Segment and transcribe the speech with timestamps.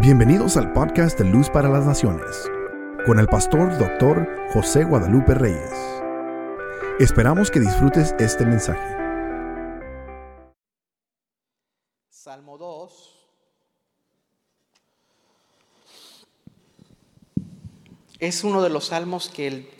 [0.00, 2.50] Bienvenidos al podcast de Luz para las Naciones,
[3.06, 5.70] con el pastor doctor José Guadalupe Reyes.
[6.98, 8.96] Esperamos que disfrutes este mensaje.
[12.10, 13.26] Salmo 2.
[18.18, 19.70] Es uno de los salmos que el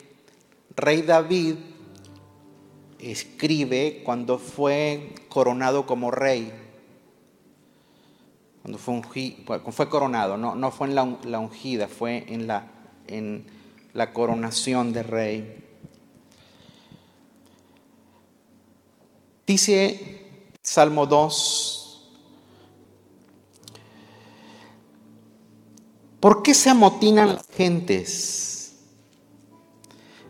[0.77, 1.55] rey David
[2.99, 6.64] escribe cuando fue coronado como rey.
[8.65, 8.99] Cuando fue,
[9.71, 12.65] fue coronado, no, no fue en la, la ungida, fue en la,
[13.05, 13.45] en
[13.93, 15.63] la coronación de rey.
[19.45, 22.09] Dice Salmo 2,
[26.19, 28.77] ¿por qué se amotinan las gentes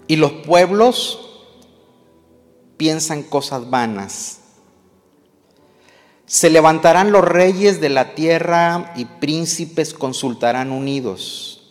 [0.08, 1.22] y los pueblos
[2.76, 4.42] piensan cosas vanas?
[6.36, 11.62] Se levantarán los reyes de la tierra y príncipes consultarán unidos.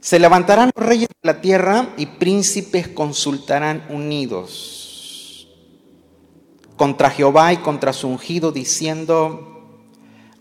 [0.00, 5.48] Se levantarán los reyes de la tierra y príncipes consultarán unidos
[6.76, 9.64] contra Jehová y contra su ungido, diciendo,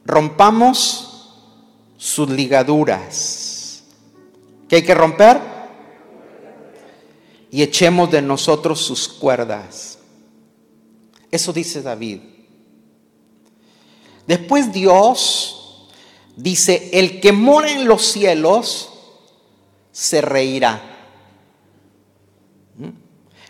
[0.06, 1.34] rompamos
[1.98, 3.86] sus ligaduras.
[4.68, 5.42] ¿Qué hay que romper?
[7.50, 9.99] Y echemos de nosotros sus cuerdas.
[11.32, 12.20] Eso dice David.
[14.26, 15.88] Después Dios
[16.36, 18.90] dice, el que mora en los cielos
[19.92, 20.82] se reirá.
[22.78, 22.90] ¿Mm?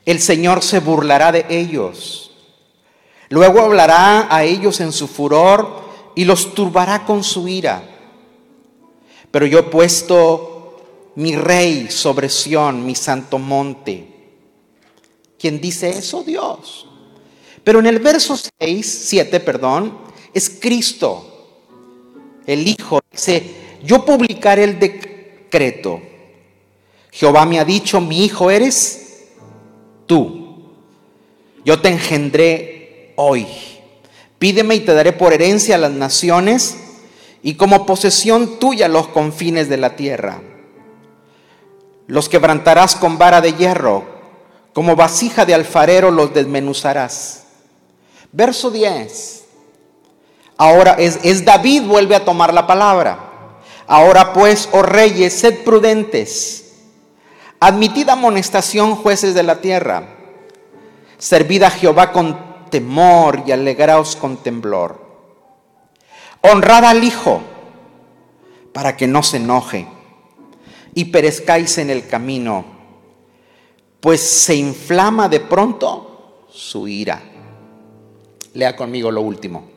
[0.05, 2.31] El Señor se burlará de ellos.
[3.30, 5.83] Luego hablará a ellos en su furor
[6.16, 7.83] y los turbará con su ira.
[9.31, 14.08] Pero yo he puesto mi rey sobre Sión, mi santo monte.
[15.38, 16.23] ¿Quién dice eso?
[16.23, 16.89] Dios.
[17.70, 19.95] Pero en el verso 6, 7, perdón,
[20.34, 21.62] es Cristo,
[22.48, 23.00] el Hijo.
[23.11, 23.44] Dice,
[23.84, 26.02] yo publicaré el decreto.
[27.11, 29.27] Jehová me ha dicho, mi hijo eres
[30.08, 30.71] tú.
[31.64, 33.45] Yo te engendré hoy.
[34.39, 36.76] Pídeme y te daré por herencia a las naciones
[37.43, 40.42] y como posesión tuya los confines de la tierra.
[42.08, 44.05] Los quebrantarás con vara de hierro,
[44.73, 47.45] como vasija de alfarero los desmenuzarás.
[48.32, 49.45] Verso 10.
[50.58, 53.20] Ahora es, David vuelve a tomar la palabra.
[53.88, 56.73] Ahora pues, oh reyes, sed prudentes.
[57.60, 60.16] Admitid amonestación, jueces de la tierra.
[61.17, 65.08] Servid a Jehová con temor y alegraos con temblor.
[66.42, 67.42] Honrad al Hijo
[68.73, 69.88] para que no se enoje
[70.94, 72.66] y perezcáis en el camino,
[74.00, 77.29] pues se inflama de pronto su ira.
[78.54, 79.70] Lea conmigo lo último.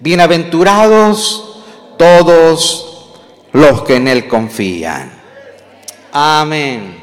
[0.00, 1.62] Bienaventurados
[1.98, 3.10] todos
[3.52, 5.20] los que en Él confían.
[6.12, 7.00] Amén.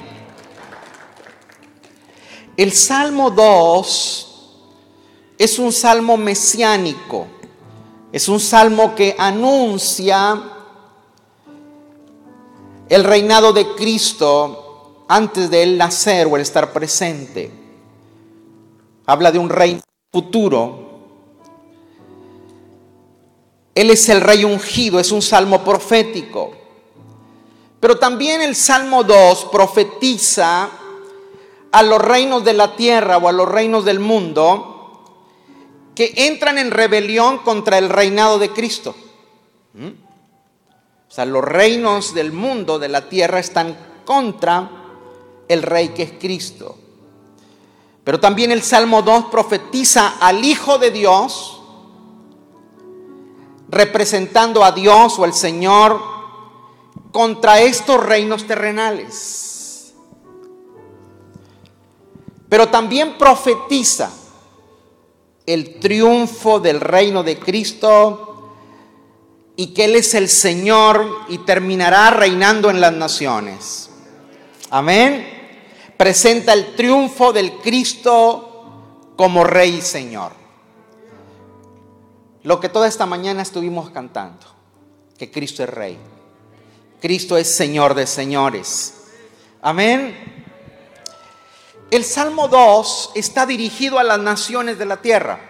[2.56, 4.30] El Salmo 2
[5.38, 7.28] es un salmo mesiánico.
[8.12, 10.44] Es un salmo que anuncia
[12.90, 17.52] el reinado de Cristo antes de él nacer o el estar presente.
[19.06, 19.80] Habla de un rey
[20.12, 20.88] futuro.
[23.76, 26.52] Él es el rey ungido, es un salmo profético.
[27.80, 30.70] Pero también el Salmo 2 profetiza
[31.72, 34.76] a los reinos de la tierra o a los reinos del mundo
[35.96, 38.96] que entran en rebelión contra el reinado de Cristo.
[39.74, 39.88] ¿Mm?
[41.08, 44.70] O sea, los reinos del mundo, de la tierra, están contra
[45.48, 46.78] el rey que es Cristo.
[48.10, 51.62] Pero también el Salmo 2 profetiza al Hijo de Dios,
[53.70, 56.02] representando a Dios o al Señor
[57.12, 59.94] contra estos reinos terrenales.
[62.50, 64.12] Pero también profetiza
[65.46, 68.56] el triunfo del reino de Cristo
[69.56, 73.92] y que Él es el Señor y terminará reinando en las naciones.
[74.72, 75.39] Amén.
[76.00, 80.32] Presenta el triunfo del Cristo como Rey y Señor.
[82.44, 84.46] Lo que toda esta mañana estuvimos cantando,
[85.18, 85.98] que Cristo es Rey.
[87.02, 89.08] Cristo es Señor de señores.
[89.62, 90.16] Amén.
[91.92, 95.42] El Salmo 2 está dirigido a las naciones de la tierra.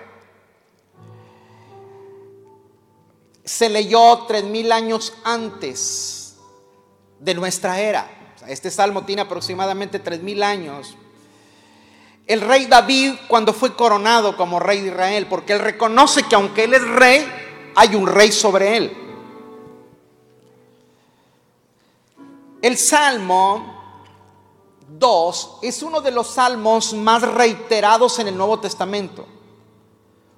[3.46, 6.38] Se leyó tres mil años antes
[7.20, 8.19] de nuestra era.
[8.50, 10.96] Este salmo tiene aproximadamente tres mil años.
[12.26, 16.64] El rey David cuando fue coronado como rey de Israel, porque él reconoce que aunque
[16.64, 17.26] él es rey,
[17.76, 18.98] hay un rey sobre él.
[22.62, 23.80] El Salmo
[24.98, 29.28] 2 es uno de los salmos más reiterados en el Nuevo Testamento.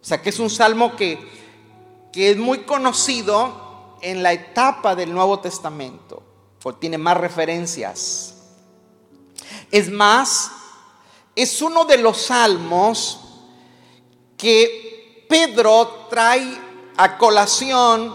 [0.02, 1.18] O sea que es un salmo que,
[2.12, 6.24] que es muy conocido en la etapa del Nuevo Testamento,
[6.80, 8.36] tiene más referencias.
[9.72, 10.52] Es más,
[11.36, 13.20] es uno de los salmos
[14.38, 16.60] que Pedro trae
[16.98, 18.14] a colación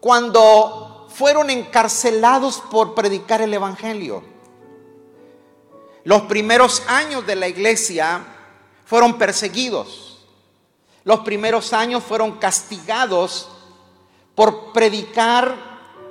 [0.00, 4.22] cuando fueron encarcelados por predicar el Evangelio.
[6.04, 8.24] Los primeros años de la iglesia
[8.84, 10.26] fueron perseguidos.
[11.04, 13.48] Los primeros años fueron castigados
[14.34, 15.56] por predicar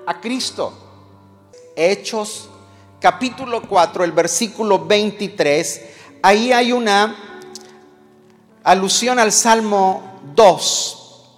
[0.05, 0.88] a Cristo.
[1.81, 2.49] Hechos
[2.99, 5.85] capítulo 4, el versículo 23,
[6.21, 7.15] ahí hay una
[8.65, 11.29] alusión al Salmo 2.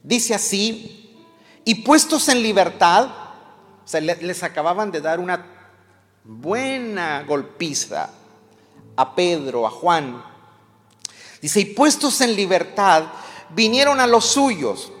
[0.00, 1.26] Dice así,
[1.64, 5.44] y puestos en libertad, o les acababan de dar una
[6.22, 8.10] buena golpiza
[8.94, 10.24] a Pedro, a Juan.
[11.42, 13.06] Dice, y puestos en libertad,
[13.50, 14.92] vinieron a los suyos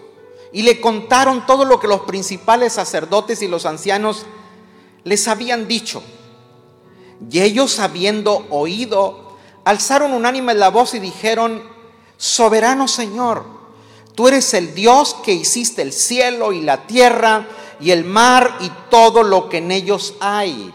[0.52, 4.26] y le contaron todo lo que los principales sacerdotes y los ancianos
[5.04, 6.02] les habían dicho.
[7.30, 11.62] Y ellos, habiendo oído, alzaron unánime la voz y dijeron,
[12.16, 13.44] soberano Señor,
[14.14, 17.46] tú eres el Dios que hiciste el cielo y la tierra
[17.80, 20.72] y el mar y todo lo que en ellos hay.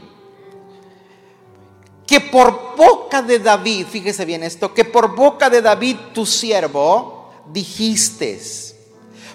[2.05, 7.31] Que por boca de David, fíjese bien esto, que por boca de David tu siervo
[7.51, 8.41] dijiste,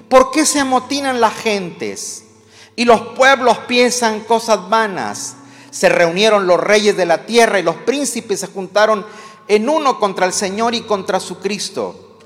[0.08, 2.23] ¿por qué se amotinan las gentes
[2.76, 5.36] y los pueblos piensan cosas vanas?
[5.70, 9.04] Se reunieron los reyes de la tierra y los príncipes se juntaron
[9.48, 12.18] en uno contra el Señor y contra su Cristo,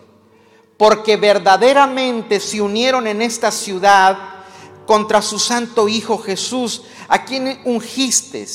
[0.77, 4.17] porque verdaderamente se unieron en esta ciudad
[4.87, 8.47] contra su santo Hijo Jesús, a quien ungiste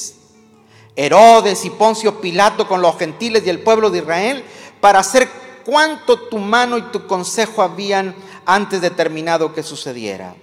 [0.95, 4.43] Herodes y Poncio Pilato con los gentiles y el pueblo de Israel
[4.79, 5.27] para hacer
[5.65, 10.35] cuanto tu mano y tu consejo habían antes determinado que sucediera.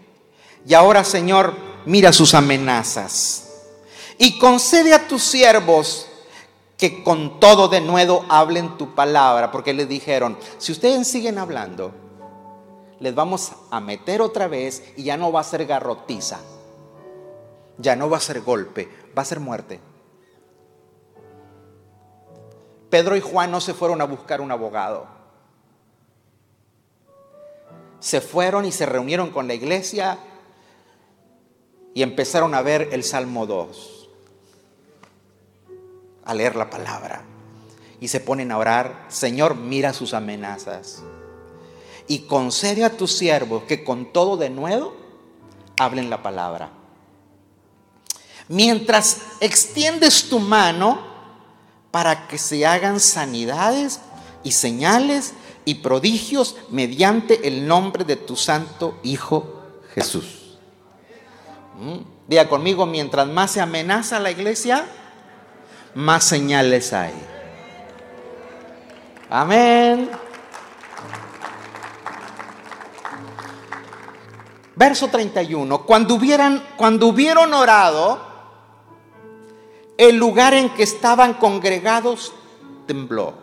[0.67, 1.55] Y ahora, Señor,
[1.87, 3.49] mira sus amenazas
[4.19, 6.07] y concede a tus siervos
[6.77, 11.93] que con todo de nuevo hablen tu palabra, porque les dijeron, si ustedes siguen hablando,
[13.01, 16.41] les vamos a meter otra vez y ya no va a ser garrotiza,
[17.79, 19.81] ya no va a ser golpe, va a ser muerte.
[22.91, 25.07] Pedro y Juan no se fueron a buscar un abogado.
[28.01, 30.19] Se fueron y se reunieron con la iglesia
[31.95, 34.09] y empezaron a ver el Salmo 2,
[36.25, 37.25] a leer la palabra.
[38.01, 41.03] Y se ponen a orar, Señor, mira sus amenazas.
[42.07, 44.95] Y concede a tus siervos que con todo de nuevo
[45.79, 46.71] hablen la palabra.
[48.49, 51.11] Mientras extiendes tu mano,
[51.91, 54.01] para que se hagan sanidades
[54.43, 55.35] y señales
[55.65, 59.45] y prodigios mediante el nombre de tu santo Hijo
[59.95, 60.40] Jesús.
[61.81, 62.01] ¿Mm?
[62.29, 64.85] Diga conmigo, mientras más se amenaza la iglesia,
[65.95, 67.15] más señales hay.
[69.31, 70.11] Amén.
[74.77, 75.87] Verso 31.
[75.87, 78.21] Cuando hubieran, cuando hubieron orado,
[79.97, 82.35] el lugar en que estaban congregados
[82.87, 83.35] tembló.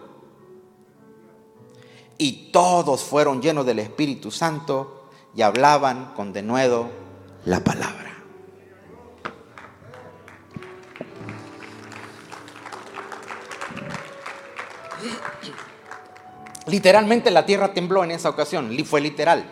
[2.20, 6.90] Y todos fueron llenos del Espíritu Santo y hablaban con denuedo
[7.46, 8.07] la palabra.
[16.68, 19.46] Literalmente la tierra tembló en esa ocasión, fue literal.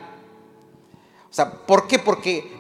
[1.30, 2.00] O sea, ¿por qué?
[2.00, 2.52] Porque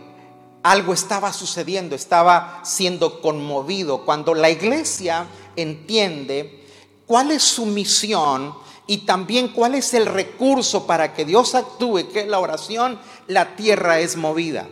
[0.63, 4.03] algo estaba sucediendo, estaba siendo conmovido.
[4.03, 6.65] Cuando la iglesia entiende
[7.05, 8.55] cuál es su misión
[8.87, 13.55] y también cuál es el recurso para que Dios actúe, que es la oración, la
[13.55, 14.67] tierra es movida.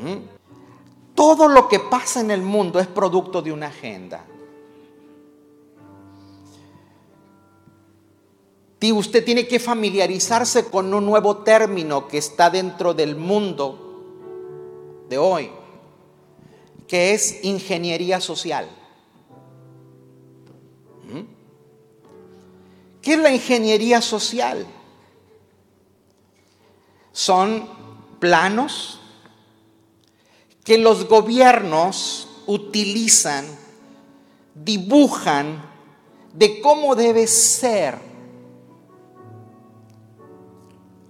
[0.00, 1.14] ¿Mm?
[1.14, 4.24] Todo lo que pasa en el mundo es producto de una agenda.
[8.86, 15.18] Y usted tiene que familiarizarse con un nuevo término que está dentro del mundo de
[15.18, 15.50] hoy,
[16.86, 18.68] que es ingeniería social.
[21.02, 21.22] ¿Mm?
[23.02, 24.64] ¿Qué es la ingeniería social?
[27.10, 27.68] Son
[28.20, 29.00] planos
[30.62, 33.46] que los gobiernos utilizan,
[34.54, 35.60] dibujan
[36.32, 38.14] de cómo debe ser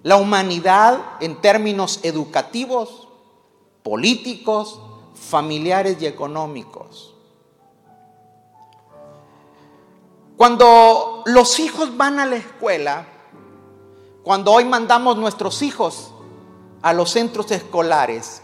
[0.07, 3.09] la humanidad en términos educativos,
[3.83, 4.79] políticos,
[5.17, 7.13] familiares y económicos.
[10.37, 13.05] Cuando los hijos van a la escuela,
[14.23, 16.13] cuando hoy mandamos nuestros hijos
[16.83, 18.43] a los centros escolares,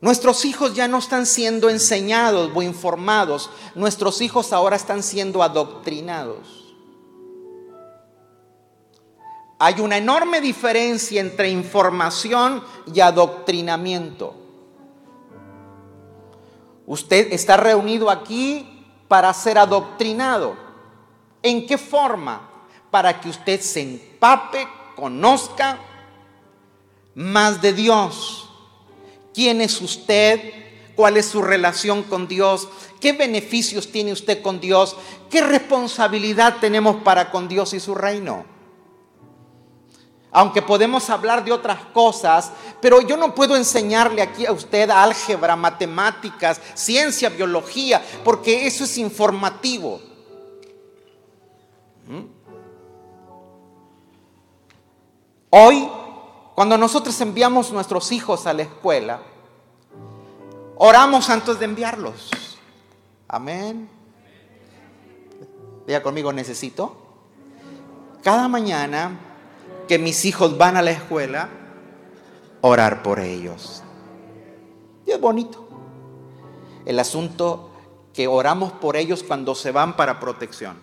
[0.00, 6.61] nuestros hijos ya no están siendo enseñados o informados, nuestros hijos ahora están siendo adoctrinados.
[9.64, 14.34] Hay una enorme diferencia entre información y adoctrinamiento.
[16.84, 20.56] Usted está reunido aquí para ser adoctrinado.
[21.44, 22.50] ¿En qué forma?
[22.90, 24.66] Para que usted se empape,
[24.96, 25.78] conozca
[27.14, 28.50] más de Dios.
[29.32, 30.40] ¿Quién es usted?
[30.96, 32.68] ¿Cuál es su relación con Dios?
[32.98, 34.96] ¿Qué beneficios tiene usted con Dios?
[35.30, 38.50] ¿Qué responsabilidad tenemos para con Dios y su reino?
[40.34, 45.56] Aunque podemos hablar de otras cosas, pero yo no puedo enseñarle aquí a usted álgebra,
[45.56, 50.00] matemáticas, ciencia, biología, porque eso es informativo.
[52.08, 52.22] ¿Mm?
[55.50, 55.86] Hoy,
[56.54, 59.20] cuando nosotros enviamos nuestros hijos a la escuela,
[60.76, 62.30] oramos antes de enviarlos.
[63.28, 63.86] Amén.
[65.86, 66.96] Diga conmigo, necesito.
[68.22, 69.31] Cada mañana
[69.98, 71.48] mis hijos van a la escuela,
[72.60, 73.82] orar por ellos.
[75.06, 75.68] Y es bonito.
[76.84, 77.70] El asunto
[78.12, 80.76] que oramos por ellos cuando se van para protección.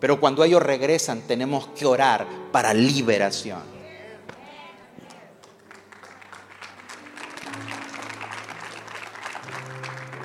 [0.00, 3.62] Pero cuando ellos regresan tenemos que orar para liberación.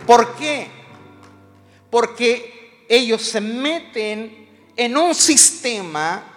[0.07, 0.69] ¿Por qué?
[1.89, 6.36] Porque ellos se meten en un sistema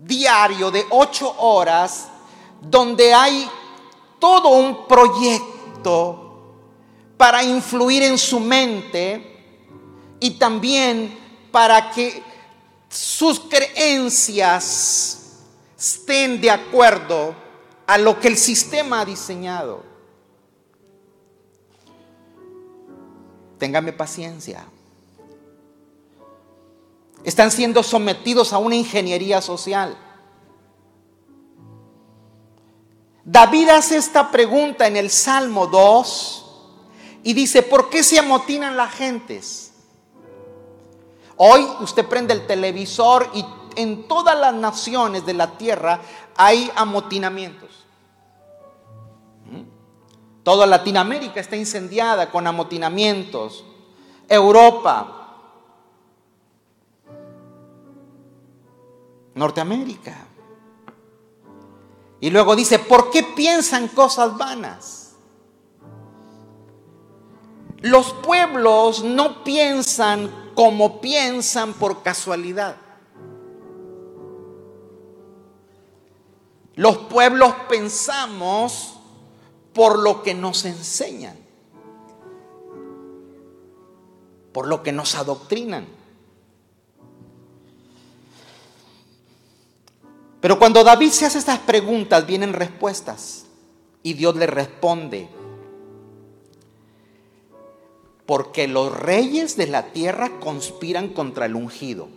[0.00, 2.08] diario de ocho horas
[2.60, 3.48] donde hay
[4.18, 6.24] todo un proyecto
[7.16, 9.36] para influir en su mente
[10.20, 11.18] y también
[11.50, 12.22] para que
[12.88, 15.42] sus creencias
[15.76, 17.34] estén de acuerdo
[17.86, 19.82] a lo que el sistema ha diseñado.
[23.58, 24.64] Téngame paciencia
[27.28, 29.96] están siendo sometidos a una ingeniería social.
[33.22, 36.46] David hace esta pregunta en el Salmo 2
[37.24, 39.72] y dice, ¿por qué se amotinan las gentes?
[41.36, 43.44] Hoy usted prende el televisor y
[43.76, 46.00] en todas las naciones de la tierra
[46.34, 47.84] hay amotinamientos.
[49.44, 50.42] ¿Mm?
[50.42, 53.66] Toda Latinoamérica está incendiada con amotinamientos.
[54.26, 55.17] Europa,
[59.38, 60.26] Norteamérica.
[62.20, 65.14] Y luego dice, ¿por qué piensan cosas vanas?
[67.80, 72.76] Los pueblos no piensan como piensan por casualidad.
[76.74, 78.98] Los pueblos pensamos
[79.72, 81.36] por lo que nos enseñan,
[84.52, 85.97] por lo que nos adoctrinan.
[90.40, 93.46] Pero cuando David se hace estas preguntas, vienen respuestas.
[94.02, 95.28] Y Dios le responde.
[98.24, 102.08] Porque los reyes de la tierra conspiran contra el ungido.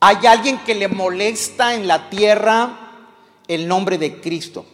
[0.00, 2.78] Hay alguien que le molesta en la tierra
[3.46, 4.64] el nombre de Cristo.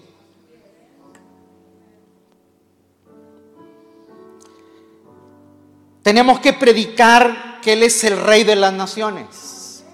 [6.03, 9.85] Tenemos que predicar que Él es el rey de las naciones.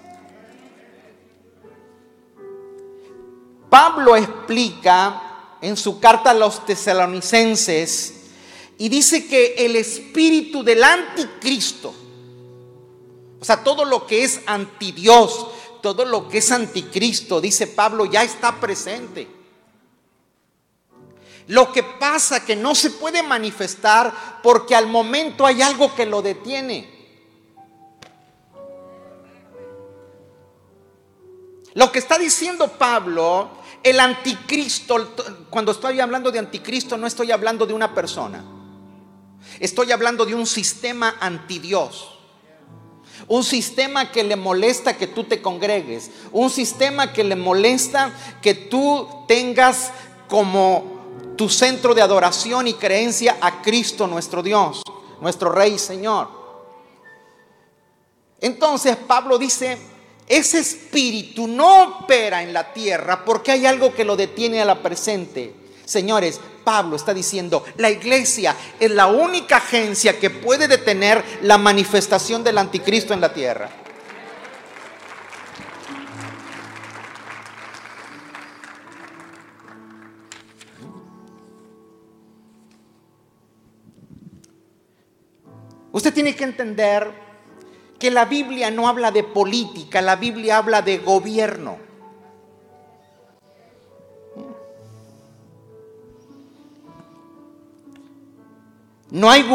[3.69, 8.13] Pablo explica en su carta a los tesalonicenses
[8.77, 11.93] y dice que el espíritu del anticristo,
[13.39, 15.47] o sea, todo lo que es antidios,
[15.81, 19.27] todo lo que es anticristo, dice Pablo, ya está presente.
[21.47, 26.21] Lo que pasa que no se puede manifestar porque al momento hay algo que lo
[26.21, 26.94] detiene.
[31.75, 33.49] Lo que está diciendo Pablo,
[33.83, 35.13] el anticristo,
[35.49, 38.43] cuando estoy hablando de anticristo no estoy hablando de una persona.
[39.59, 42.17] Estoy hablando de un sistema antidios.
[43.27, 46.11] Un sistema que le molesta que tú te congregues.
[46.31, 48.09] Un sistema que le molesta
[48.41, 49.91] que tú tengas
[50.29, 54.81] como tu centro de adoración y creencia a Cristo nuestro Dios,
[55.19, 56.29] nuestro Rey y Señor.
[58.39, 59.77] Entonces Pablo dice,
[60.27, 64.81] ese espíritu no opera en la tierra porque hay algo que lo detiene a la
[64.81, 65.53] presente.
[65.85, 72.43] Señores, Pablo está diciendo, la iglesia es la única agencia que puede detener la manifestación
[72.43, 73.69] del anticristo en la tierra.
[85.91, 87.24] Usted tiene que entender
[87.99, 91.77] que la Biblia no habla de política, la Biblia habla de gobierno.
[99.11, 99.45] No hay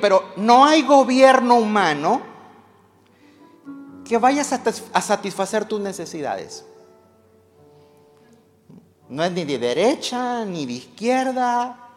[0.00, 2.22] pero no hay gobierno humano
[4.04, 4.42] que vaya
[4.92, 6.64] a satisfacer tus necesidades.
[9.08, 11.88] No es ni de derecha ni de izquierda.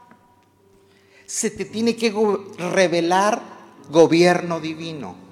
[1.25, 2.11] Se te tiene que
[2.57, 3.41] revelar
[3.89, 5.30] gobierno divino.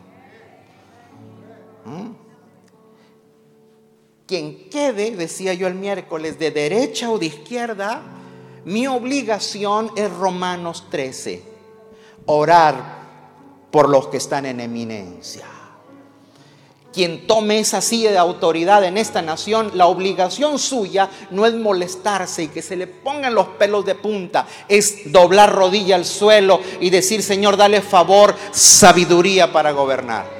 [4.29, 8.03] Quien quede, decía yo el miércoles, de derecha o de izquierda,
[8.63, 11.41] mi obligación es Romanos 13,
[12.27, 12.99] orar
[13.71, 15.47] por los que están en eminencia
[16.93, 22.43] quien tome esa silla de autoridad en esta nación, la obligación suya no es molestarse
[22.43, 26.89] y que se le pongan los pelos de punta, es doblar rodilla al suelo y
[26.89, 30.38] decir, Señor, dale favor, sabiduría para gobernar.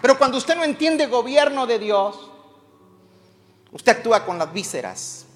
[0.00, 2.30] Pero cuando usted no entiende gobierno de Dios,
[3.72, 5.26] usted actúa con las vísceras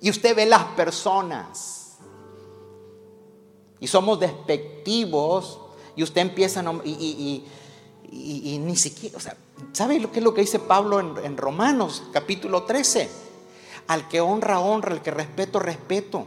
[0.00, 1.96] y usted ve las personas
[3.78, 5.60] y somos despectivos
[5.94, 7.44] y usted empieza y,
[8.60, 9.18] ni siquiera,
[9.72, 13.26] ¿sabe lo que es lo que dice Pablo en, en Romanos capítulo 13?
[13.88, 16.26] Al que honra, honra, al que respeto, respeto.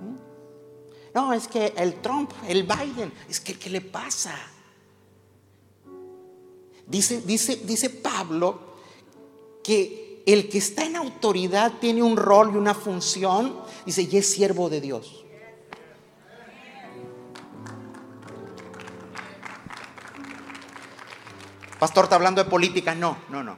[0.00, 1.14] ¿Mm?
[1.14, 4.36] No, es que el Trump, el Biden, es que ¿qué le pasa?
[6.88, 8.60] Dice, dice, dice Pablo
[9.62, 14.30] que el que está en autoridad tiene un rol y una función, dice, y es
[14.30, 15.24] siervo de Dios.
[21.78, 22.94] Pastor, está hablando de política.
[22.94, 23.56] No, no, no.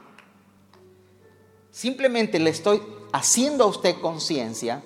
[1.71, 2.81] Simplemente le estoy
[3.13, 4.83] haciendo a usted conciencia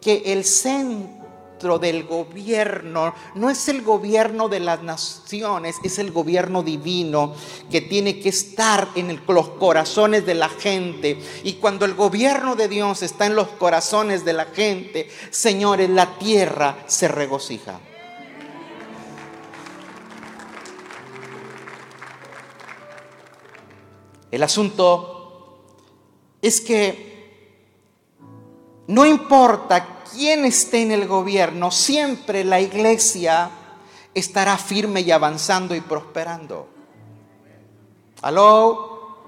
[0.00, 1.17] que el centro
[1.58, 7.34] del gobierno no es el gobierno de las naciones, es el gobierno divino
[7.68, 11.20] que tiene que estar en los corazones de la gente.
[11.42, 16.18] Y cuando el gobierno de Dios está en los corazones de la gente, señores, la
[16.18, 17.80] tierra se regocija.
[24.30, 25.64] El asunto
[26.40, 27.08] es que
[28.86, 33.50] no importa quién esté en el gobierno, siempre la iglesia
[34.14, 36.68] estará firme y avanzando y prosperando.
[38.22, 39.24] ¿Aló?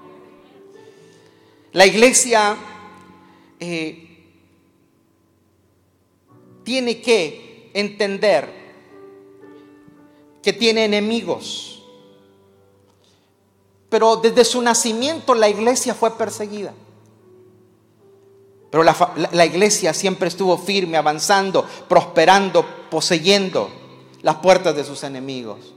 [1.73, 2.57] La iglesia
[3.59, 4.25] eh,
[6.63, 8.61] tiene que entender
[10.43, 11.71] que tiene enemigos
[13.91, 16.73] pero desde su nacimiento la iglesia fue perseguida.
[18.71, 23.69] Pero la, iglesia siempre estuvo firme, avanzando, prosperando, poseyendo
[24.21, 25.73] las puertas de sus enemigos.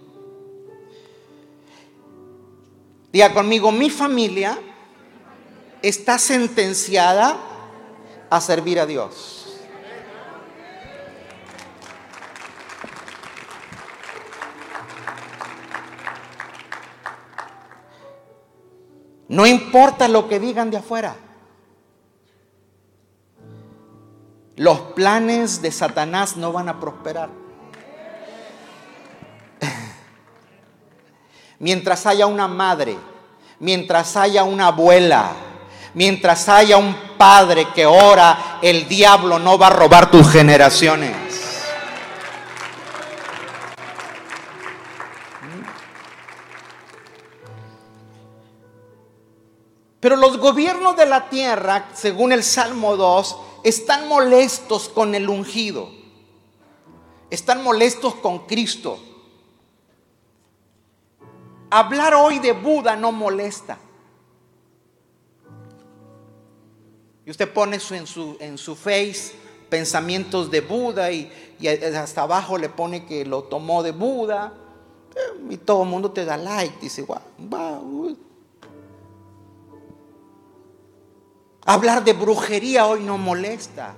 [3.13, 4.57] Diga conmigo, mi familia
[5.83, 7.37] está sentenciada
[8.31, 9.59] a servir a Dios.
[19.27, 21.17] No importa lo que digan de afuera.
[24.57, 27.29] Los planes de Satanás no van a prosperar.
[31.59, 32.97] Mientras haya una madre,
[33.59, 35.33] mientras haya una abuela,
[35.95, 41.17] mientras haya un padre que ora, el diablo no va a robar tus generaciones.
[49.99, 55.91] Pero los gobiernos de la tierra, según el Salmo 2, están molestos con el ungido.
[57.31, 58.99] Están molestos con Cristo.
[61.71, 63.79] Hablar hoy de Buda no molesta.
[67.27, 68.07] Y usted pone en,
[68.59, 69.33] su, face
[69.71, 71.33] pensamientos de Buda y,
[71.97, 74.53] hasta abajo le pone que lo tomó de Buda.
[75.17, 76.77] Eh, y todo el mundo te da like.
[76.83, 78.17] Dice, wow, wow
[81.67, 83.97] Hablar de brujería hoy no molesta.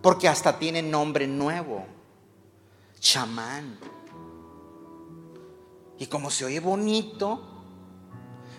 [0.00, 1.86] Porque hasta tiene nombre nuevo.
[2.98, 3.78] Chamán.
[5.98, 7.40] Y como se oye bonito,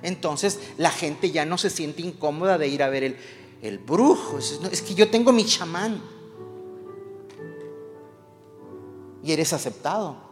[0.01, 3.17] entonces la gente ya no se siente incómoda de ir a ver el,
[3.61, 4.37] el brujo.
[4.37, 6.01] Es que yo tengo mi chamán.
[9.21, 10.22] Y eres aceptado.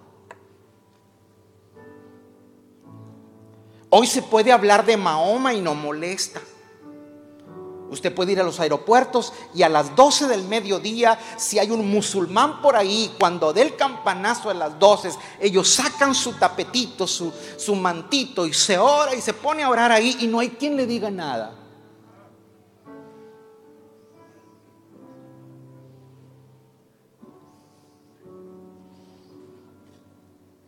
[3.93, 6.39] Hoy se puede hablar de Mahoma y no molesta.
[7.89, 11.91] Usted puede ir a los aeropuertos y a las 12 del mediodía, si hay un
[11.91, 17.33] musulmán por ahí, cuando dé el campanazo a las 12, ellos sacan su tapetito, su,
[17.57, 20.77] su mantito y se ora y se pone a orar ahí y no hay quien
[20.77, 21.53] le diga nada.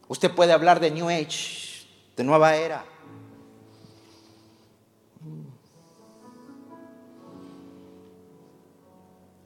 [0.10, 2.93] Usted puede hablar de New Age, de nueva era.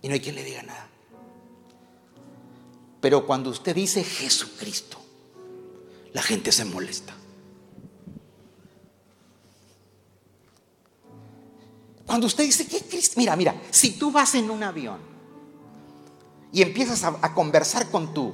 [0.07, 0.87] Y no hay quien le diga nada.
[3.01, 4.97] Pero cuando usted dice Jesucristo,
[6.13, 7.13] la gente se molesta.
[12.05, 14.97] Cuando usted dice que Cristo, mira, mira, si tú vas en un avión
[16.53, 18.33] y empiezas a, conversar con tu,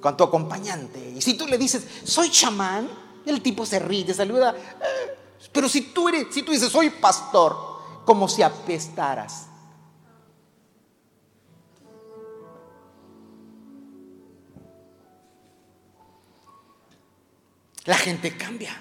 [0.00, 2.88] con tu acompañante, y si tú le dices, soy chamán,
[3.26, 5.18] el tipo se ríe, te saluda, eh,
[5.50, 7.56] pero si tú eres, si tú dices, soy pastor,
[8.04, 9.48] como si apestaras.
[17.84, 18.80] La gente cambia.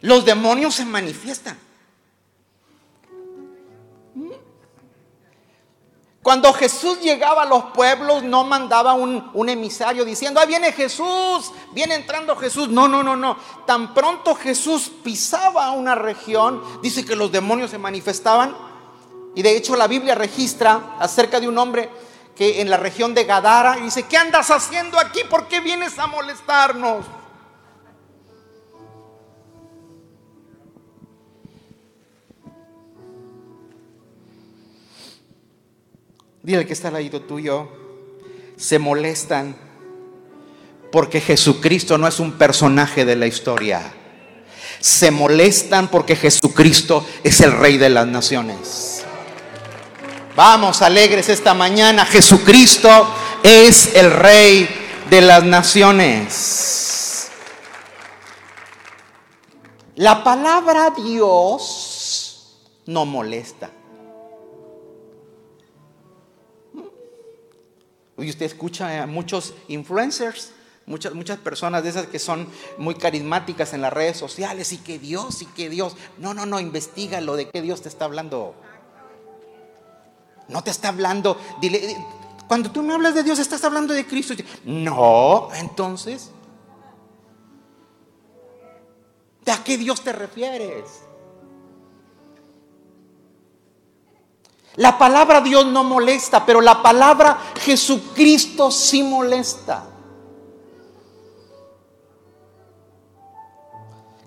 [0.00, 1.58] Los demonios se manifiestan.
[6.22, 11.52] Cuando Jesús llegaba a los pueblos, no mandaba un, un, emisario diciendo, ahí viene Jesús,
[11.72, 12.70] viene entrando Jesús.
[12.70, 13.36] No, no, no, no.
[13.66, 18.56] Tan pronto Jesús pisaba una región, dice que los demonios se manifestaban.
[19.34, 21.90] Y de hecho la Biblia registra acerca de un hombre
[22.36, 25.20] que en la región de Gadara y dice, ¿qué andas haciendo aquí?
[25.30, 27.06] ¿Por qué vienes a molestarnos?
[36.42, 37.68] Dile que está al lado tuyo,
[38.56, 39.56] se molestan
[40.92, 43.94] porque Jesucristo no es un personaje de la historia.
[44.78, 48.93] Se molestan porque Jesucristo es el rey de las naciones.
[50.36, 52.04] Vamos alegres esta mañana.
[52.04, 53.06] Jesucristo
[53.44, 54.68] es el Rey
[55.08, 57.30] de las naciones.
[59.94, 63.70] La palabra Dios no molesta.
[68.16, 70.52] Hoy usted escucha a muchos influencers,
[70.86, 74.98] muchas, muchas personas de esas que son muy carismáticas en las redes sociales y que
[74.98, 75.96] Dios y que Dios.
[76.18, 78.56] No, no, no, investiga lo de qué Dios te está hablando.
[80.48, 81.96] No te está hablando, dile,
[82.46, 84.34] cuando tú me hablas de Dios, estás hablando de Cristo.
[84.64, 86.30] No, entonces,
[89.44, 90.84] ¿de a qué Dios te refieres?
[94.76, 99.86] La palabra Dios no molesta, pero la palabra Jesucristo sí molesta.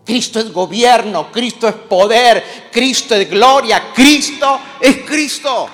[0.06, 5.68] Cristo es gobierno, Cristo es poder, Cristo es gloria, Cristo es Cristo.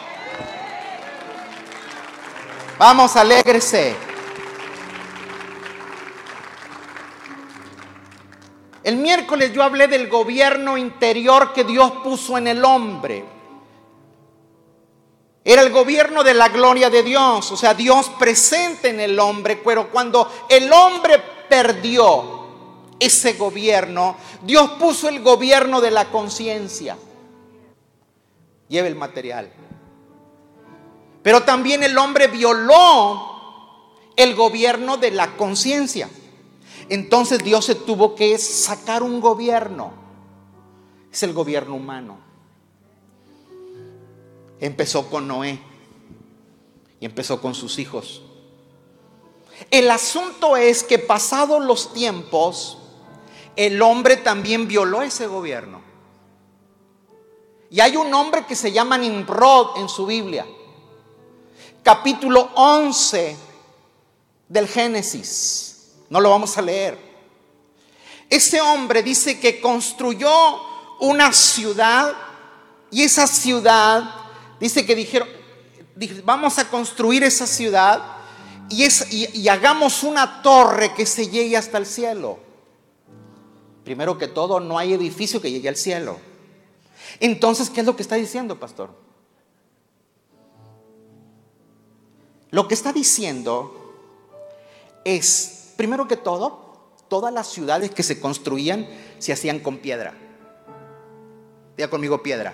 [2.86, 3.96] Vamos, alégrese.
[8.84, 13.24] El miércoles yo hablé del gobierno interior que Dios puso en el hombre.
[15.46, 19.62] Era el gobierno de la gloria de Dios, o sea, Dios presente en el hombre,
[19.64, 26.98] pero cuando el hombre perdió ese gobierno, Dios puso el gobierno de la conciencia.
[28.68, 29.50] Lleve el material.
[31.24, 33.32] Pero también el hombre violó
[34.18, 36.10] el gobierno de la conciencia.
[36.90, 39.94] Entonces Dios se tuvo que sacar un gobierno.
[41.12, 42.18] Es el gobierno humano.
[44.60, 45.60] Empezó con Noé
[47.00, 48.22] y empezó con sus hijos.
[49.72, 52.80] El asunto es que pasados los tiempos,
[53.56, 55.82] el hombre también violó ese gobierno.
[57.70, 60.46] Y hay un hombre que se llama Nimrod en su Biblia
[61.84, 63.36] capítulo 11
[64.48, 65.92] del Génesis.
[66.10, 66.98] No lo vamos a leer.
[68.30, 70.30] Ese hombre dice que construyó
[71.00, 72.14] una ciudad
[72.90, 74.04] y esa ciudad,
[74.60, 75.28] dice que dijeron,
[76.24, 78.02] vamos a construir esa ciudad
[78.70, 78.88] y,
[79.40, 82.40] y hagamos una torre que se llegue hasta el cielo.
[83.84, 86.20] Primero que todo, no hay edificio que llegue al cielo.
[87.20, 89.03] Entonces, ¿qué es lo que está diciendo, pastor?
[92.54, 93.96] Lo que está diciendo
[95.04, 98.88] es, primero que todo, todas las ciudades que se construían
[99.18, 100.14] se hacían con piedra.
[101.76, 102.54] Diga conmigo piedra.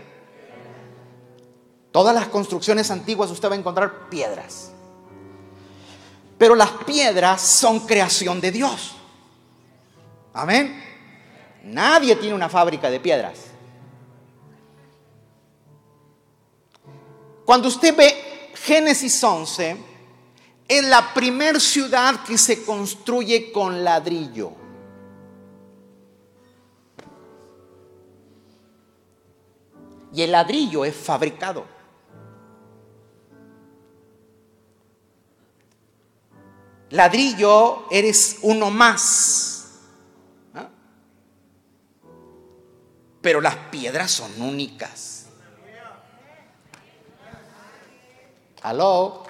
[1.92, 4.72] Todas las construcciones antiguas usted va a encontrar piedras.
[6.38, 8.96] Pero las piedras son creación de Dios.
[10.32, 10.82] Amén.
[11.66, 13.38] Nadie tiene una fábrica de piedras.
[17.44, 19.89] Cuando usted ve Génesis 11,
[20.70, 24.52] es la primer ciudad que se construye con ladrillo.
[30.14, 31.66] Y el ladrillo es fabricado.
[36.92, 39.56] Ladrillo eres uno más.
[43.22, 45.26] Pero las piedras son únicas.
[48.62, 49.29] Aló.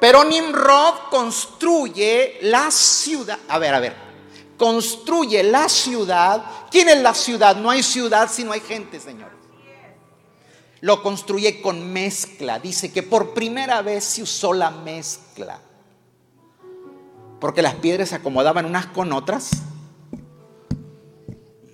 [0.00, 3.38] Pero Nimrod construye la ciudad.
[3.48, 3.94] A ver, a ver.
[4.56, 6.42] Construye la ciudad.
[6.70, 7.56] ¿Quién es la ciudad?
[7.56, 9.30] No hay ciudad si no hay gente, Señor.
[10.80, 12.58] Lo construye con mezcla.
[12.58, 15.60] Dice que por primera vez se usó la mezcla
[17.40, 19.50] porque las piedras se acomodaban unas con otras.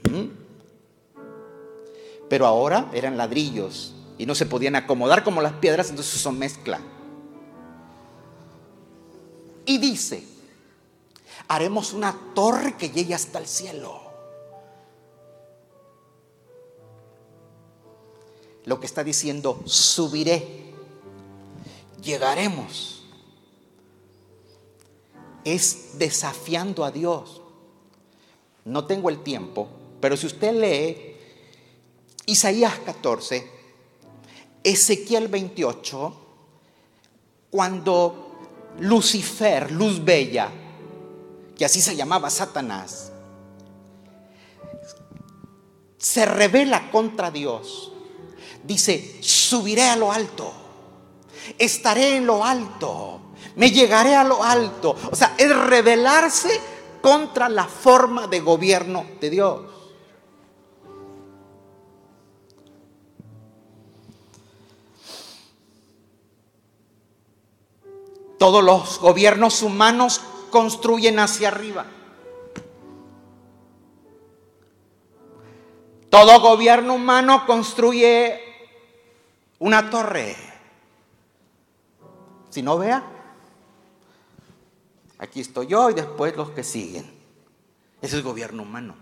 [0.08, 0.28] ¿Mm?
[2.28, 6.80] Pero ahora eran ladrillos y no se podían acomodar como las piedras, entonces son mezcla.
[9.66, 10.24] Y dice,
[11.48, 14.00] haremos una torre que llegue hasta el cielo.
[18.64, 20.72] Lo que está diciendo, subiré,
[22.02, 23.04] llegaremos
[25.44, 27.40] es desafiando a Dios.
[28.64, 29.68] No tengo el tiempo,
[30.00, 31.16] pero si usted lee
[32.26, 33.48] Isaías 14,
[34.64, 36.16] Ezequiel 28,
[37.50, 38.25] cuando
[38.80, 40.50] Lucifer, luz bella,
[41.56, 43.12] que así se llamaba Satanás,
[45.96, 47.92] se revela contra Dios,
[48.62, 50.52] dice, subiré a lo alto,
[51.58, 53.16] estaré en lo alto
[53.56, 54.94] me llegaré a lo alto.
[55.10, 56.60] O sea, es rebelarse
[57.02, 59.60] contra la forma de gobierno de Dios.
[68.38, 70.20] Todos los gobiernos humanos
[70.50, 71.86] construyen hacia arriba.
[76.10, 78.40] Todo gobierno humano construye
[79.58, 80.36] una torre.
[82.50, 83.16] Si no vea,
[85.18, 87.10] Aquí estoy yo y después los que siguen.
[88.02, 88.94] Ese es gobierno humano.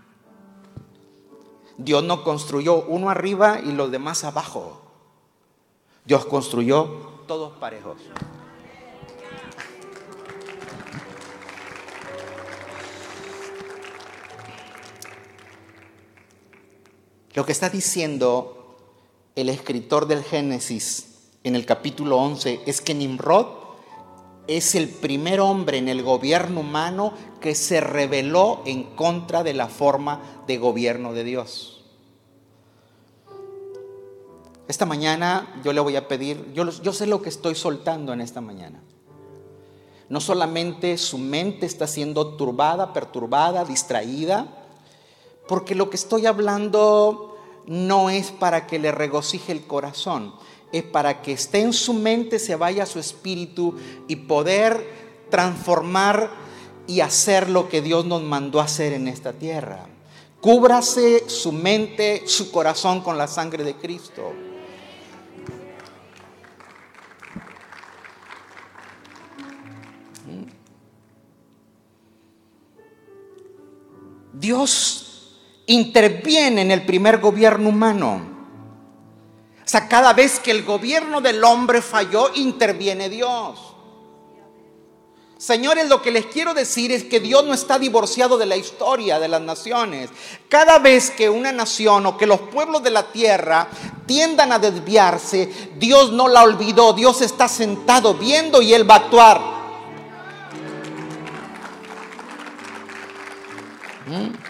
[1.77, 4.81] Dios no construyó uno arriba y los demás abajo.
[6.05, 6.85] Dios construyó
[7.27, 7.97] todos parejos.
[17.35, 18.77] Lo que está diciendo
[19.35, 23.47] el escritor del Génesis en el capítulo 11 es que Nimrod
[24.47, 29.67] es el primer hombre en el gobierno humano que se rebeló en contra de la
[29.67, 31.83] forma de gobierno de Dios.
[34.69, 38.21] Esta mañana yo le voy a pedir, yo, yo sé lo que estoy soltando en
[38.21, 38.81] esta mañana.
[40.07, 44.64] No solamente su mente está siendo turbada, perturbada, distraída,
[45.47, 50.33] porque lo que estoy hablando no es para que le regocije el corazón,
[50.71, 53.75] es para que esté en su mente, se vaya su espíritu
[54.07, 56.29] y poder transformar
[56.87, 59.87] y hacer lo que Dios nos mandó hacer en esta tierra.
[60.41, 64.33] Cúbrase su mente, su corazón con la sangre de Cristo.
[74.33, 75.04] Dios
[75.67, 78.35] interviene en el primer gobierno humano.
[79.65, 83.75] O sea, cada vez que el gobierno del hombre falló, interviene Dios.
[85.37, 89.19] Señores, lo que les quiero decir es que Dios no está divorciado de la historia
[89.19, 90.09] de las naciones.
[90.47, 93.67] Cada vez que una nación o que los pueblos de la tierra
[94.05, 96.93] tiendan a desviarse, Dios no la olvidó.
[96.93, 99.41] Dios está sentado viendo y Él va a actuar.
[104.07, 104.44] ¿Mm?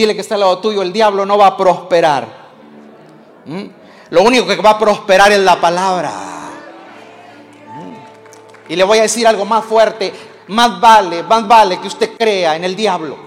[0.00, 2.26] Dile que está al lado tuyo, el diablo no va a prosperar.
[3.44, 3.64] ¿Mm?
[4.08, 6.10] Lo único que va a prosperar es la palabra.
[7.66, 8.72] ¿Mm?
[8.72, 10.10] Y le voy a decir algo más fuerte.
[10.48, 13.18] Más vale, más vale que usted crea en el diablo.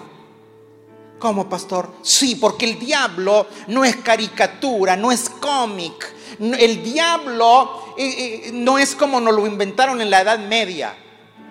[1.19, 1.91] ¿Cómo, pastor?
[2.01, 6.11] Sí, porque el diablo no es caricatura, no es cómic.
[6.39, 10.95] El diablo eh, eh, no es como nos lo inventaron en la Edad Media,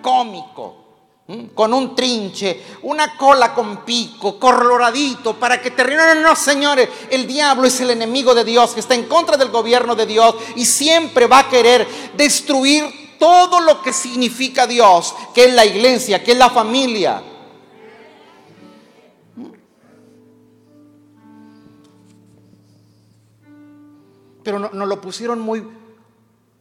[0.01, 0.82] cómico
[1.55, 7.25] con un trinche, una cola con pico, coloradito, para que te No, no, señores, el
[7.25, 10.65] diablo es el enemigo de Dios, que está en contra del gobierno de Dios y
[10.65, 16.33] siempre va a querer destruir todo lo que significa Dios, que es la iglesia, que
[16.33, 17.23] es la familia.
[24.43, 25.65] Pero nos no lo pusieron muy,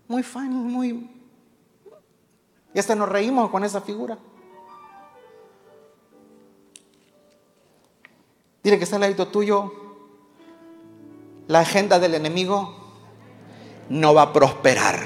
[0.07, 1.11] muy funny, muy...
[2.73, 4.17] Y hasta nos reímos con esa figura.
[8.63, 9.73] Dile que está al lado tuyo.
[11.49, 12.77] La agenda del enemigo
[13.89, 15.01] no va a prosperar.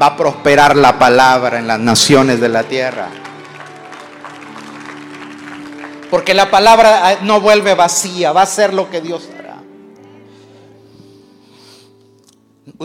[0.00, 3.08] Va a prosperar la palabra en las naciones de la tierra.
[6.10, 9.62] Porque la palabra ah, no vuelve vacía, va a ser lo que Dios hará.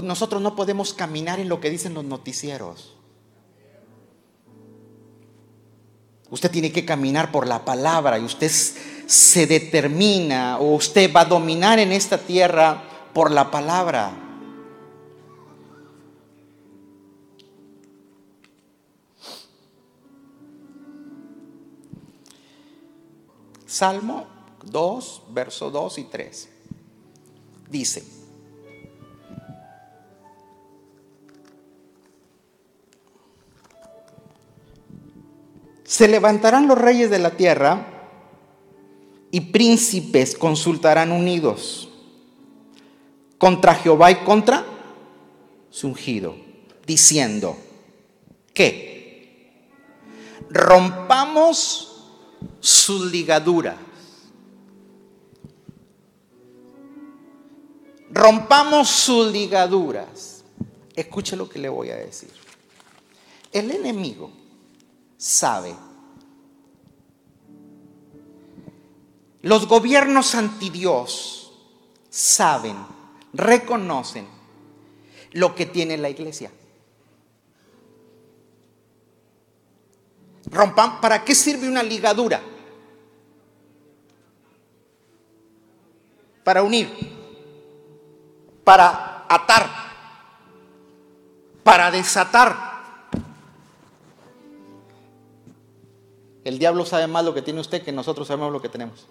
[0.01, 2.95] Nosotros no podemos caminar en lo que dicen los noticieros.
[6.29, 8.51] Usted tiene que caminar por la palabra y usted
[9.05, 14.11] se determina o usted va a dominar en esta tierra por la palabra.
[23.65, 24.27] Salmo
[24.65, 26.49] 2, verso 2 y 3.
[27.69, 28.03] Dice,
[35.83, 37.92] se levantarán los reyes de la tierra
[39.33, 41.89] y príncipes consultarán unidos
[43.39, 44.63] contra Jehová y contra
[45.71, 46.35] su ungido,
[46.85, 47.57] diciendo
[48.53, 49.59] que
[50.51, 52.11] rompamos
[52.59, 53.75] sus ligaduras.
[58.11, 60.43] Rompamos sus ligaduras.
[60.95, 62.29] Escuche lo que le voy a decir.
[63.51, 64.29] El enemigo
[65.17, 65.73] sabe
[69.43, 71.51] Los gobiernos anti Dios
[72.09, 72.77] saben,
[73.33, 74.25] reconocen
[75.33, 76.49] lo que tiene la iglesia.
[80.45, 82.41] Rompan, ¿para qué sirve una ligadura?
[86.45, 86.89] Para unir,
[88.63, 89.69] para atar,
[91.65, 92.71] para desatar.
[96.45, 99.05] El diablo sabe más lo que tiene usted que nosotros sabemos lo que tenemos.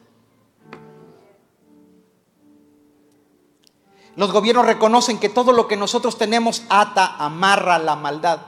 [4.16, 8.40] Los gobiernos reconocen que todo lo que nosotros tenemos ata, amarra la maldad.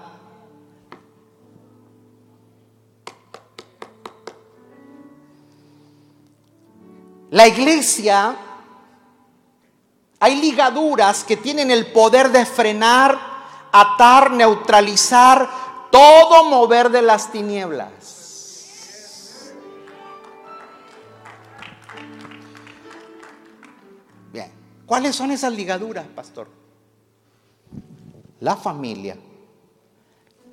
[7.30, 8.36] La iglesia,
[10.20, 13.18] hay ligaduras que tienen el poder de frenar,
[13.72, 15.48] atar, neutralizar
[15.90, 18.23] todo mover de las tinieblas.
[24.86, 26.48] ¿Cuáles son esas ligaduras, pastor?
[28.40, 29.16] La familia,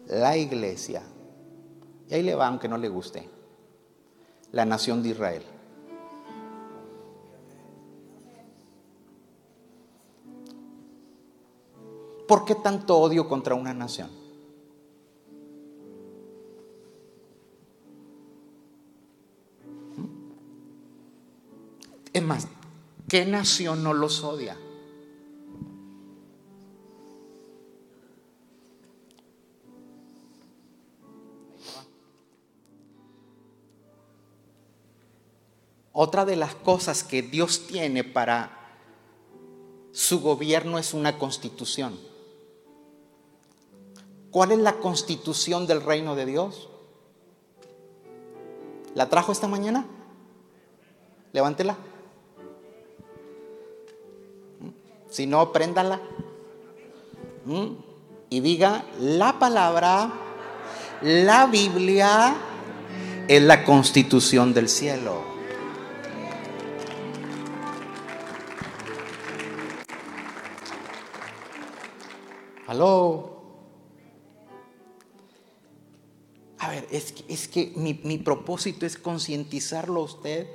[0.08, 1.04] la iglesia,
[2.10, 3.30] y ahí le va aunque no le guste,
[4.52, 5.44] la nación de Israel.
[12.28, 14.10] ¿Por qué tanto odio contra una nación?
[22.14, 22.48] Es más,
[23.12, 24.58] ¿Qué nación no los odia?
[35.92, 38.78] Otra de las cosas que Dios tiene para
[39.92, 42.00] su gobierno es una constitución.
[44.32, 46.70] ¿Cuál es la constitución del reino de Dios?
[48.96, 49.86] ¿La trajo esta mañana?
[51.34, 51.91] Levántela.
[55.12, 56.00] Si no, préndala.
[57.46, 57.74] ¿Mm?
[58.30, 60.10] Y diga, la palabra,
[61.02, 62.34] la Biblia
[63.28, 65.22] es la constitución del cielo.
[72.68, 73.42] Aló.
[76.60, 80.48] A ver, es que, es que mi, mi propósito es concientizarlo a usted.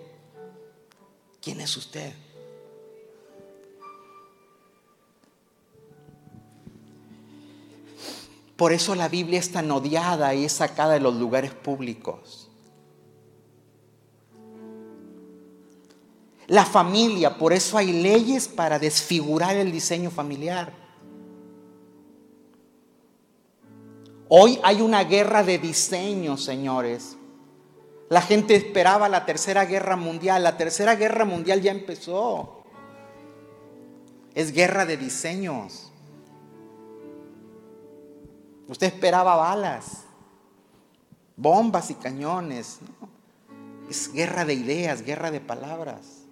[1.43, 2.15] ¿Quién es usted?
[8.57, 12.51] Por eso la Biblia es tan odiada y es sacada de los lugares públicos.
[16.47, 20.73] La familia, por eso hay leyes para desfigurar el diseño familiar.
[24.29, 27.17] Hoy hay una guerra de diseño, señores.
[28.09, 30.43] La gente esperaba la tercera guerra mundial.
[30.43, 32.65] La tercera guerra mundial ya empezó.
[34.35, 35.93] Es guerra de diseños.
[38.69, 40.05] Usted esperaba balas,
[41.37, 42.79] bombas y cañones.
[43.89, 46.27] Es guerra de ideas, guerra de palabras.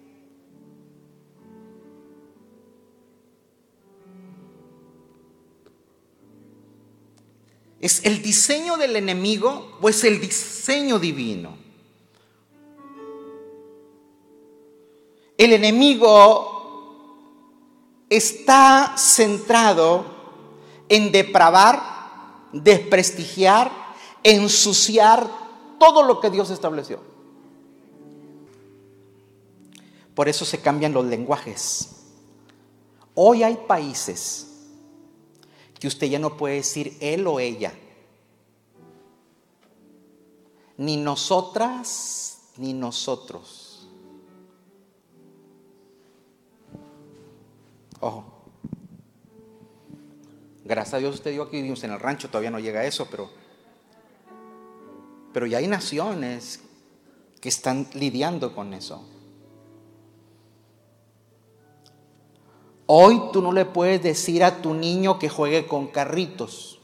[7.79, 11.55] ¿Es el diseño del enemigo o es el diseño divino?
[15.37, 16.55] El enemigo
[18.09, 20.05] está centrado
[20.89, 21.94] en depravar,
[22.63, 23.71] desprestigiar,
[24.23, 25.29] ensuciar
[25.79, 26.99] todo lo que Dios estableció.
[30.13, 31.89] Por eso se cambian los lenguajes.
[33.13, 34.47] Hoy hay países
[35.79, 37.73] que usted ya no puede decir él o ella.
[40.77, 43.87] Ni nosotras ni nosotros.
[47.99, 48.34] Ojo.
[50.65, 53.29] Gracias a Dios usted dijo que vivimos en el rancho, todavía no llega eso, pero,
[55.31, 56.59] pero ya hay naciones
[57.39, 59.07] que están lidiando con eso.
[62.87, 66.79] Hoy tú no le puedes decir a tu niño que juegue con carritos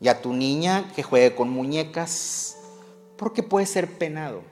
[0.00, 2.56] y a tu niña que juegue con muñecas
[3.16, 4.42] porque puede ser penado,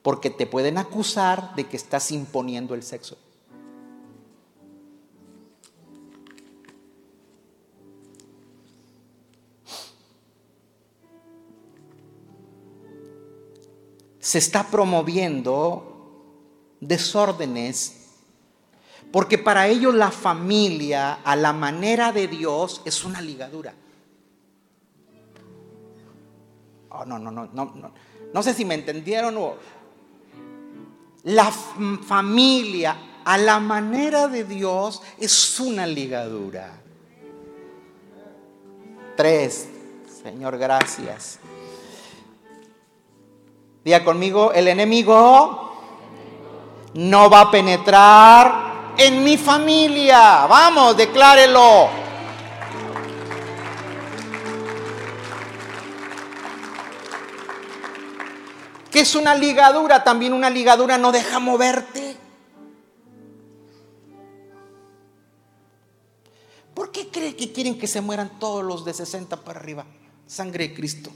[0.00, 3.18] porque te pueden acusar de que estás imponiendo el sexo.
[14.28, 16.22] Se está promoviendo
[16.82, 18.10] desórdenes
[19.10, 23.72] porque para ellos la familia, a la manera de Dios, es una ligadura.
[26.90, 27.92] Oh, no, no, no, no, no.
[28.34, 29.54] No sé si me entendieron o...
[31.22, 36.70] La familia, a la manera de Dios, es una ligadura.
[39.16, 39.68] Tres.
[40.22, 41.40] Señor, gracias.
[44.04, 45.72] Conmigo, el enemigo
[46.94, 50.46] no va a penetrar en mi familia.
[50.46, 51.88] Vamos, declárelo.
[58.90, 60.04] ¿Qué es una ligadura?
[60.04, 62.16] También una ligadura no deja moverte.
[66.74, 69.86] ¿Por qué cree que quieren que se mueran todos los de 60 para arriba?
[70.26, 71.10] Sangre de Cristo.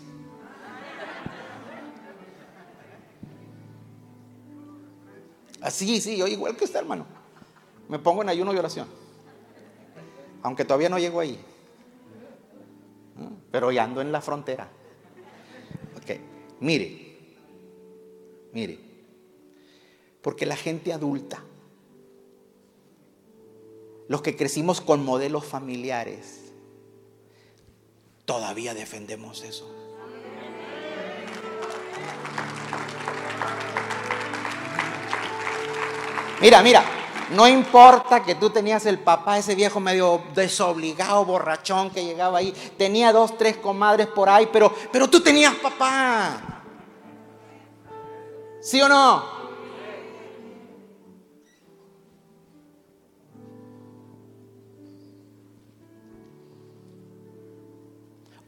[5.62, 7.22] Así, sí, yo igual que usted, hermano
[7.92, 8.88] me pongo en ayuno y oración.
[10.42, 11.38] Aunque todavía no llego ahí.
[13.50, 14.66] Pero ya ando en la frontera.
[15.98, 16.18] Ok,
[16.60, 17.36] mire,
[18.52, 18.78] mire.
[20.22, 21.44] Porque la gente adulta,
[24.08, 26.52] los que crecimos con modelos familiares,
[28.24, 29.70] todavía defendemos eso.
[36.42, 36.82] Mira, mira,
[37.30, 42.52] no importa que tú tenías el papá, ese viejo medio desobligado, borrachón que llegaba ahí,
[42.76, 46.64] tenía dos, tres comadres por ahí, pero, pero tú tenías papá.
[48.60, 49.24] ¿Sí o no?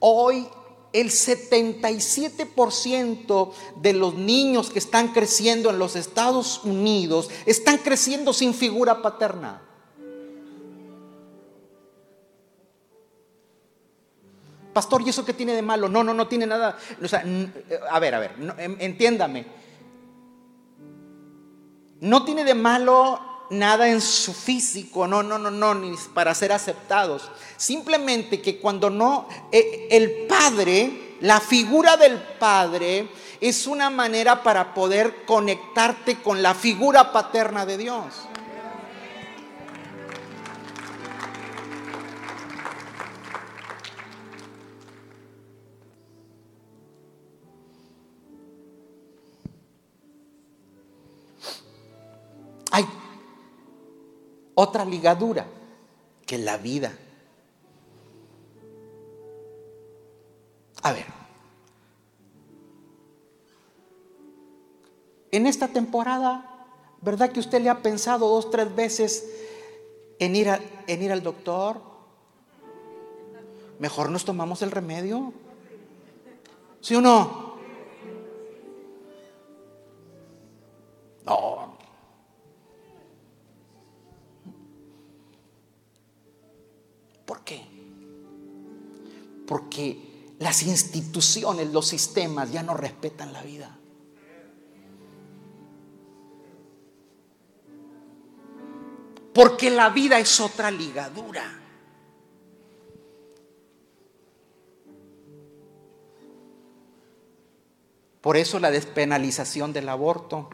[0.00, 0.48] Hoy
[0.94, 8.54] el 77% de los niños que están creciendo en los Estados Unidos están creciendo sin
[8.54, 9.60] figura paterna.
[14.72, 15.88] Pastor, ¿y eso qué tiene de malo?
[15.88, 16.78] No, no, no tiene nada.
[17.90, 19.46] a ver, a ver, em, entiéndame.
[22.00, 26.52] No tiene de malo nada en su físico, no, no, no, no, ni para ser
[26.52, 27.30] aceptados.
[27.56, 33.08] Simplemente que cuando no, eh, el Padre, la figura del Padre
[33.40, 38.04] es una manera para poder conectarte con la figura paterna de Dios.
[54.54, 55.46] Otra ligadura
[56.26, 56.92] que la vida.
[60.82, 61.06] A ver,
[65.30, 66.66] en esta temporada,
[67.00, 69.26] ¿verdad que usted le ha pensado dos, tres veces
[70.18, 70.48] en ir,
[70.86, 71.80] en ir al doctor?
[73.78, 75.32] Mejor nos tomamos el remedio.
[76.80, 77.54] ¿Sí o no?
[81.24, 81.63] No.
[89.46, 93.78] Porque las instituciones, los sistemas ya no respetan la vida.
[99.32, 101.60] Porque la vida es otra ligadura.
[108.20, 110.48] Por eso la despenalización del aborto.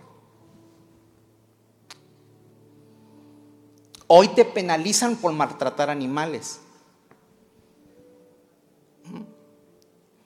[4.08, 6.60] Hoy te penalizan por maltratar animales.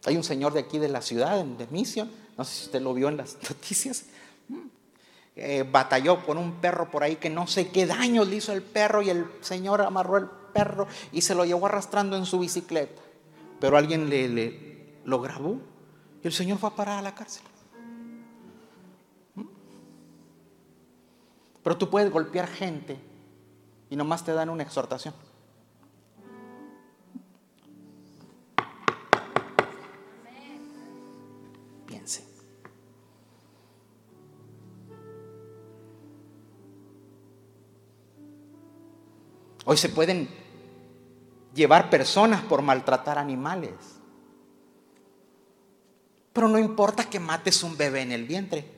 [0.07, 2.95] Hay un señor de aquí de la ciudad, de Mission, no sé si usted lo
[2.95, 4.05] vio en las noticias,
[5.37, 8.63] eh, batalló con un perro por ahí que no sé qué daño le hizo el
[8.63, 13.03] perro y el señor amarró el perro y se lo llevó arrastrando en su bicicleta.
[13.61, 14.75] Pero alguien le, le
[15.05, 15.59] lo grabó
[16.23, 17.43] y el señor fue a parar a la cárcel.
[21.63, 22.99] Pero tú puedes golpear gente
[23.89, 25.15] y nomás te dan una exhortación.
[39.65, 40.29] Hoy se pueden
[41.55, 43.73] llevar personas por maltratar animales.
[46.33, 48.69] Pero no importa que mates un bebé en el vientre.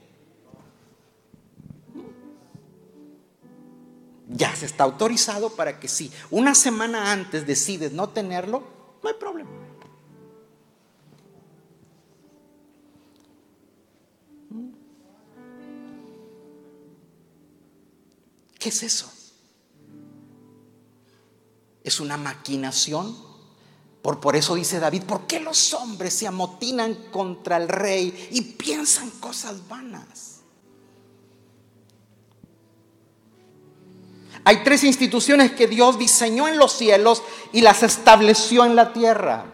[4.29, 8.63] Ya se está autorizado para que si una semana antes decides no tenerlo,
[9.03, 9.51] no hay problema.
[18.59, 19.16] ¿Qué es eso?
[21.87, 23.17] Es una maquinación.
[24.03, 28.41] Por, por eso dice David, ¿por qué los hombres se amotinan contra el rey y
[28.41, 30.41] piensan cosas vanas?
[34.43, 37.23] Hay tres instituciones que Dios diseñó en los cielos
[37.53, 39.45] y las estableció en la tierra,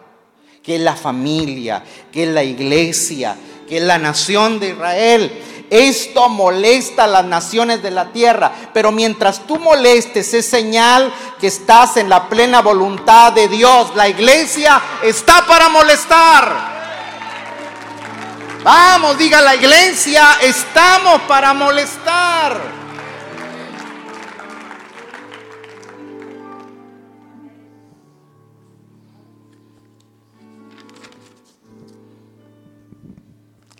[0.63, 5.31] que es la familia, que es la iglesia, que es la nación de Israel.
[5.69, 11.47] Esto molesta a las naciones de la tierra, pero mientras tú molestes es señal que
[11.47, 13.95] estás en la plena voluntad de Dios.
[13.95, 16.73] La iglesia está para molestar.
[18.63, 22.83] Vamos, diga la iglesia, estamos para molestar.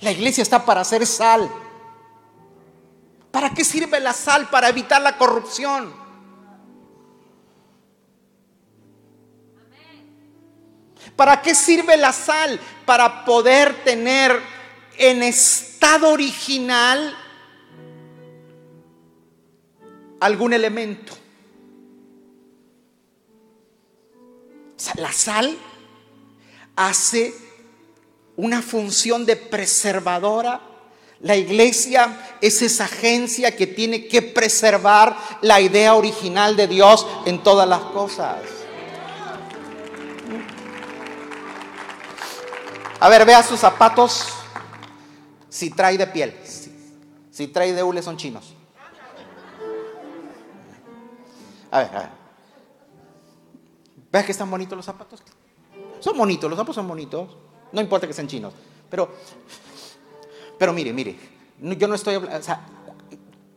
[0.01, 1.49] La iglesia está para hacer sal.
[3.43, 4.47] ¿Para qué sirve la sal?
[4.49, 5.93] Para evitar la corrupción.
[11.17, 12.57] ¿Para qué sirve la sal?
[12.85, 14.39] Para poder tener
[14.97, 17.13] en estado original
[20.21, 21.11] algún elemento.
[24.95, 25.57] la sal
[26.77, 27.33] hace
[28.37, 30.72] una función de preservadora.
[31.23, 37.41] La iglesia es esa agencia que tiene que preservar la idea original de Dios en
[37.41, 38.41] todas las cosas.
[42.99, 44.27] A ver, vea sus zapatos
[45.47, 46.37] si trae de piel,
[47.31, 48.53] si, trae de hule son chinos.
[51.71, 52.09] A ver, a ver.
[54.11, 55.23] ¿Ves que están bonitos los zapatos?
[56.01, 57.37] Son bonitos, los zapatos son bonitos.
[57.71, 58.53] No importa que sean chinos.
[58.89, 59.09] Pero,
[60.57, 61.15] pero mire, mire,
[61.59, 62.65] yo no estoy hablando, o sea,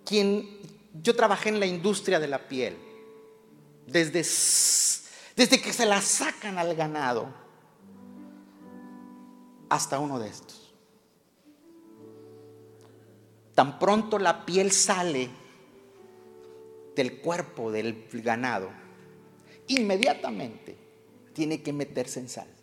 [0.04, 0.48] quien,
[1.02, 2.76] yo trabajé en la industria de la piel,
[3.86, 4.18] desde,
[5.36, 7.28] desde que se la sacan al ganado
[9.68, 10.74] hasta uno de estos.
[13.54, 15.30] Tan pronto la piel sale
[16.94, 18.70] del cuerpo del ganado,
[19.68, 20.76] inmediatamente
[21.32, 22.55] tiene que meterse en sal.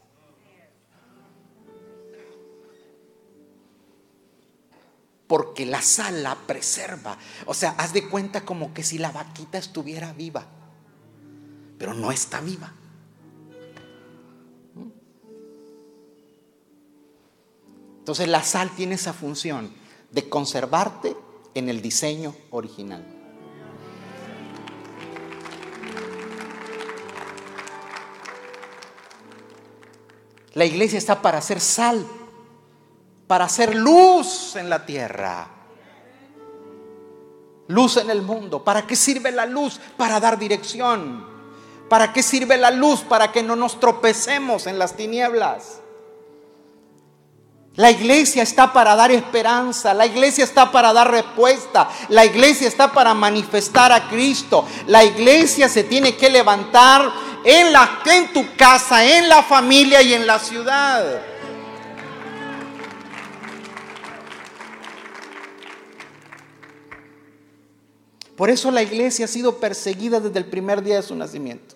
[5.34, 7.18] Porque la sal la preserva.
[7.48, 10.46] O sea, haz de cuenta como que si la vaquita estuviera viva,
[11.80, 12.72] pero no está viva.
[17.98, 19.74] Entonces la sal tiene esa función
[20.12, 21.18] de conservarte
[21.56, 23.04] en el diseño original.
[30.54, 32.06] La iglesia está para hacer sal
[33.34, 35.48] para hacer luz en la tierra.
[37.68, 38.64] Luz en el mundo.
[38.64, 39.80] ¿Para qué sirve la luz?
[39.98, 41.26] Para dar dirección.
[41.90, 43.00] ¿Para qué sirve la luz?
[43.00, 45.80] Para que no nos tropecemos en las tinieblas.
[47.74, 52.92] La iglesia está para dar esperanza, la iglesia está para dar respuesta, la iglesia está
[52.92, 54.64] para manifestar a Cristo.
[54.86, 57.12] La iglesia se tiene que levantar
[57.44, 61.33] en, la, en tu casa, en la familia y en la ciudad.
[68.36, 71.76] Por eso la iglesia ha sido perseguida desde el primer día de su nacimiento.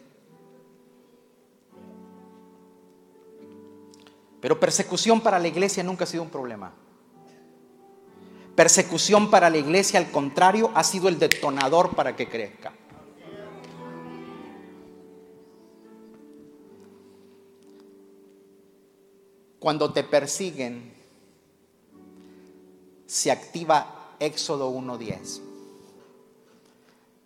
[4.42, 6.74] Pero persecución para la iglesia nunca ha sido un problema.
[8.56, 12.74] Persecución para la iglesia, al contrario, ha sido el detonador para que crezca.
[19.60, 20.94] Cuando te persiguen,
[23.06, 25.47] se activa Éxodo 1.10.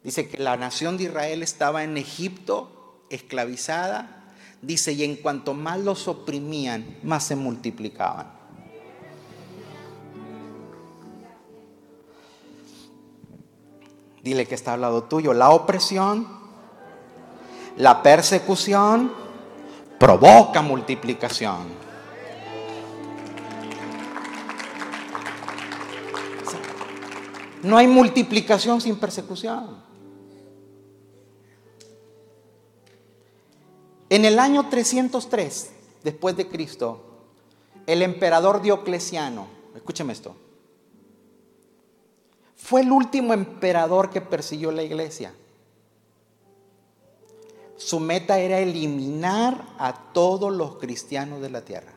[0.04, 4.22] Dice que la nación de Israel estaba en Egipto, esclavizada,
[4.62, 8.32] Dice, y en cuanto más los oprimían, más se multiplicaban.
[14.22, 15.34] Dile que está al lado tuyo.
[15.34, 16.28] La opresión,
[17.78, 19.12] la persecución,
[19.98, 21.82] provoca multiplicación.
[27.64, 29.81] No hay multiplicación sin persecución.
[34.12, 35.72] En el año 303
[36.04, 37.02] después de Cristo,
[37.88, 40.36] el emperador Diocleciano, escúcheme esto,
[42.58, 45.34] fue el último emperador que persiguió la iglesia.
[47.78, 51.94] Su meta era eliminar a todos los cristianos de la tierra.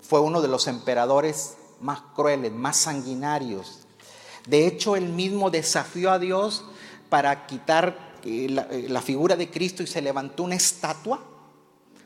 [0.00, 3.88] Fue uno de los emperadores más crueles, más sanguinarios.
[4.46, 6.64] De hecho, él mismo desafió a Dios
[7.08, 11.22] para quitar eh, la, figura de Cristo y se levantó una estatua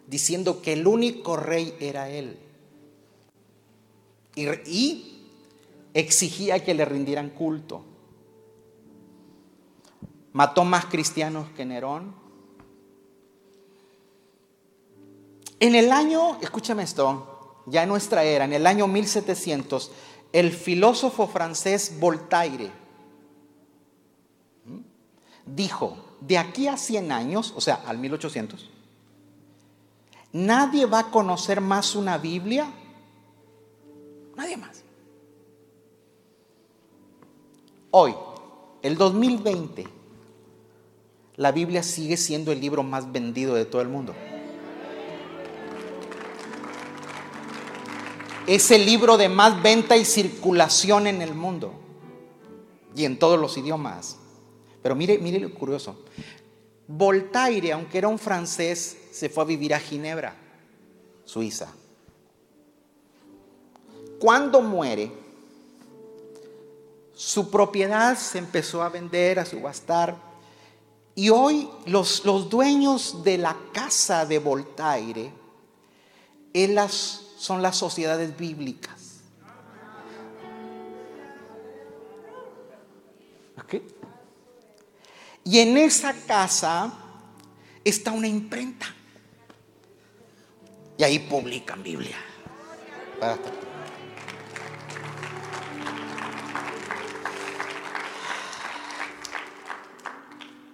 [0.07, 2.39] diciendo que el único rey era él.
[4.35, 5.29] Y, y,
[5.95, 7.85] exigía que le rindieran culto.
[10.33, 12.15] Mató más cristianos que Nerón.
[15.61, 19.91] En el año, escúchame esto, ya en nuestra era, en el año 1700,
[20.33, 22.82] el filósofo francés Voltaire
[25.47, 28.69] dijo, de aquí a 100 años, o sea, al 1800,
[30.33, 32.71] nadie va a conocer más una Biblia,
[34.37, 34.83] nadie más.
[37.91, 38.15] Hoy,
[38.83, 39.87] el 2020,
[41.37, 44.15] la Biblia sigue siendo el libro más vendido de todo el mundo.
[48.47, 51.73] Es el libro de más venta y circulación en el mundo
[52.97, 54.19] y en todos los idiomas.
[54.83, 55.97] Pero mire, mire lo curioso.
[56.89, 60.35] Voltaire, aunque era un francés, se fue a vivir a Ginebra,
[61.25, 61.73] Suiza.
[64.19, 65.11] Cuando muere,
[67.15, 70.17] su propiedad se empezó a vender, a subastar.
[71.15, 75.33] Y hoy los, los dueños de la casa de Voltaire
[77.39, 79.02] son las sociedades bíblicas.
[85.45, 86.93] Y en esa casa
[87.85, 88.87] está una imprenta.
[90.97, 92.17] Y ahí publican Biblia.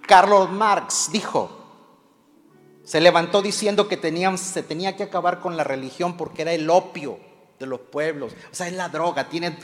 [0.06, 1.50] Carlos Marx dijo,
[2.82, 6.70] se levantó diciendo que tenían, se tenía que acabar con la religión porque era el
[6.70, 7.18] opio
[7.58, 8.32] de los pueblos.
[8.50, 9.28] O sea, es la droga.
[9.28, 9.58] Tienen,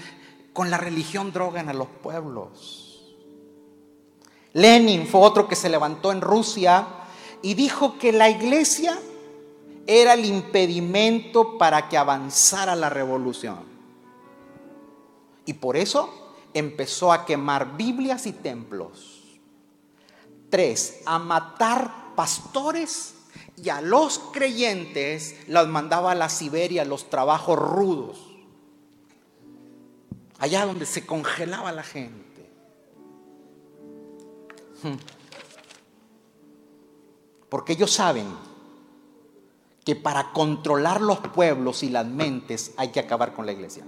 [0.53, 2.84] con la religión drogan a los pueblos.
[4.55, 6.87] Lenin fue otro que se levantó en Rusia
[7.43, 8.97] y dijo que la iglesia
[9.87, 13.59] era el impedimento para que avanzara la revolución.
[15.45, 19.23] Y por eso empezó a quemar Biblias y templos.
[20.49, 23.15] Tres, a matar pastores
[23.57, 28.19] y a los creyentes los mandaba a la Siberia, los trabajos rudos.
[30.39, 32.34] Allá donde se congelaba la gente.
[37.49, 38.27] Porque ellos saben
[39.85, 43.85] que para controlar los pueblos y las mentes hay que acabar con la iglesia.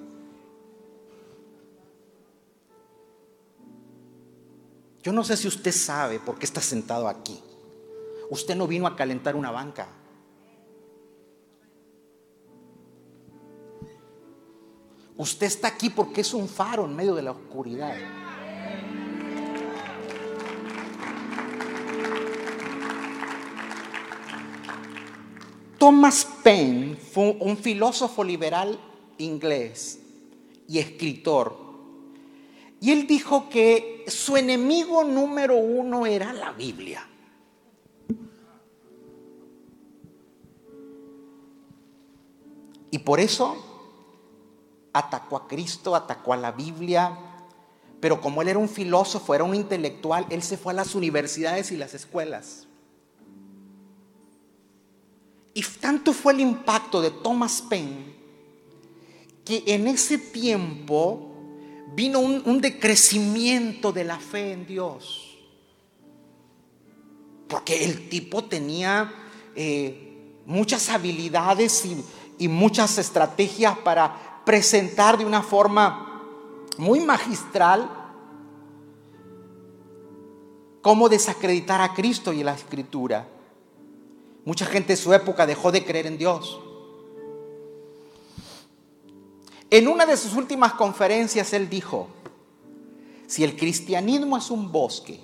[5.02, 7.40] Yo no sé si usted sabe por qué está sentado aquí.
[8.28, 9.88] Usted no vino a calentar una banca.
[15.16, 17.94] Usted está aquí porque es un faro en medio de la oscuridad.
[25.86, 28.76] Thomas Paine fue un filósofo liberal
[29.18, 30.00] inglés
[30.66, 31.56] y escritor.
[32.80, 37.06] Y él dijo que su enemigo número uno era la Biblia.
[42.90, 43.56] Y por eso
[44.92, 47.16] atacó a Cristo, atacó a la Biblia,
[48.00, 51.70] pero como él era un filósofo, era un intelectual, él se fue a las universidades
[51.70, 52.66] y las escuelas.
[55.56, 58.14] Y tanto fue el impacto de Thomas Paine
[59.42, 61.32] que en ese tiempo
[61.94, 65.38] vino un, decrecimiento de la fe en Dios.
[67.48, 69.10] Porque el tipo tenía
[69.54, 71.86] eh, muchas habilidades
[72.38, 76.22] y, muchas estrategias para presentar de una forma
[76.76, 77.90] muy magistral
[80.82, 83.35] cómo desacreditar a Cristo y la Escritura.
[84.46, 86.60] Mucha gente de su época dejó de creer en Dios.
[89.68, 92.06] En una de sus últimas conferencias él dijo,
[93.26, 95.18] si el cristianismo es un bosque,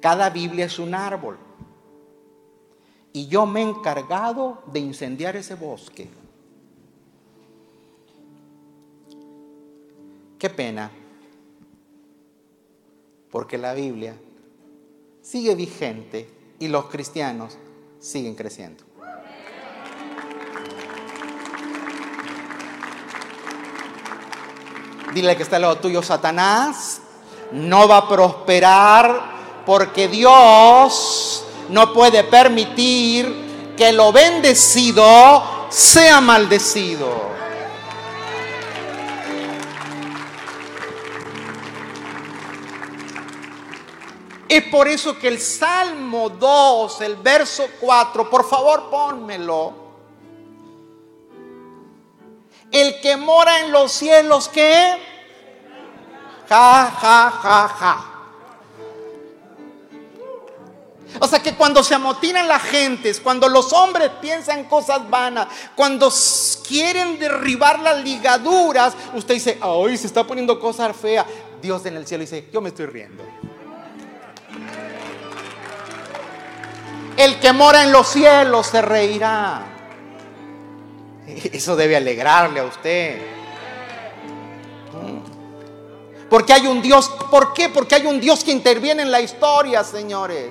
[0.00, 1.38] cada Biblia es un árbol,
[3.12, 6.10] y yo me he encargado de incendiar ese bosque.
[10.36, 10.90] Qué pena,
[13.30, 14.16] porque la Biblia
[15.20, 17.58] sigue vigente y los cristianos
[17.98, 18.84] siguen creciendo.
[25.12, 27.00] Dile que está al lado tuyo, Satanás
[27.50, 37.31] no va a prosperar porque Dios no puede permitir que lo bendecido sea maldecido.
[44.52, 49.72] Es por eso que el Salmo 2, el verso 4, por favor pónmelo.
[52.70, 54.98] El que mora en los cielos, ¿qué?
[56.50, 58.08] Ja, ja, ja, ja.
[61.18, 66.12] O sea que cuando se amotinan las gentes, cuando los hombres piensan cosas vanas, cuando
[66.68, 71.24] quieren derribar las ligaduras, usted dice, hoy se está poniendo cosas feas.
[71.62, 73.24] Dios en el cielo dice, yo me estoy riendo.
[77.16, 79.62] El que mora en los cielos se reirá.
[81.52, 83.20] Eso debe alegrarle a usted.
[86.28, 87.68] Porque hay un Dios, ¿por qué?
[87.68, 90.50] Porque hay un Dios que interviene en la historia, señores.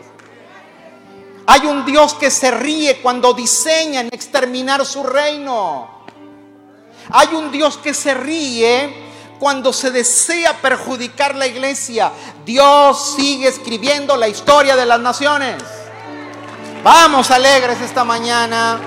[1.48, 6.06] Hay un Dios que se ríe cuando diseñan exterminar su reino.
[7.10, 8.94] Hay un Dios que se ríe
[9.40, 12.12] cuando se desea perjudicar la iglesia.
[12.46, 15.64] Dios sigue escribiendo la historia de las naciones.
[16.84, 18.80] Vamos alegres esta mañana.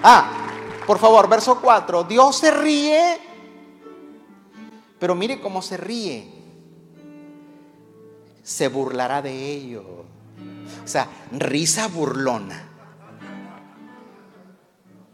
[0.00, 0.30] Ah,
[0.86, 2.04] por favor, verso 4.
[2.04, 3.18] Dios se ríe,
[5.00, 6.32] pero mire cómo se ríe.
[8.44, 10.04] Se burlará de ello.
[10.84, 12.68] O sea, risa burlona.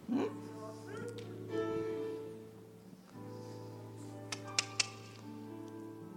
[0.09, 0.25] ¿Mm?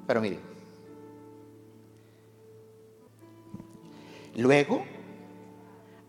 [0.05, 0.48] Pero mire,
[4.39, 4.85] luego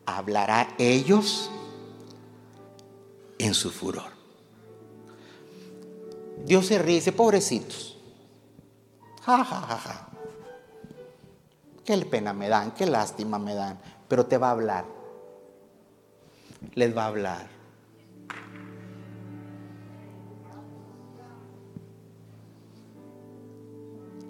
[0.06, 1.50] hablará ellos
[3.38, 4.10] en su furor.
[6.44, 7.98] Dios se ríe dice, pobrecitos.
[9.22, 10.08] Ja, ja, ja, ja.
[11.84, 13.78] Qué pena me dan, qué lástima me dan.
[14.08, 14.84] Pero te va a hablar.
[16.74, 17.48] Les va a hablar.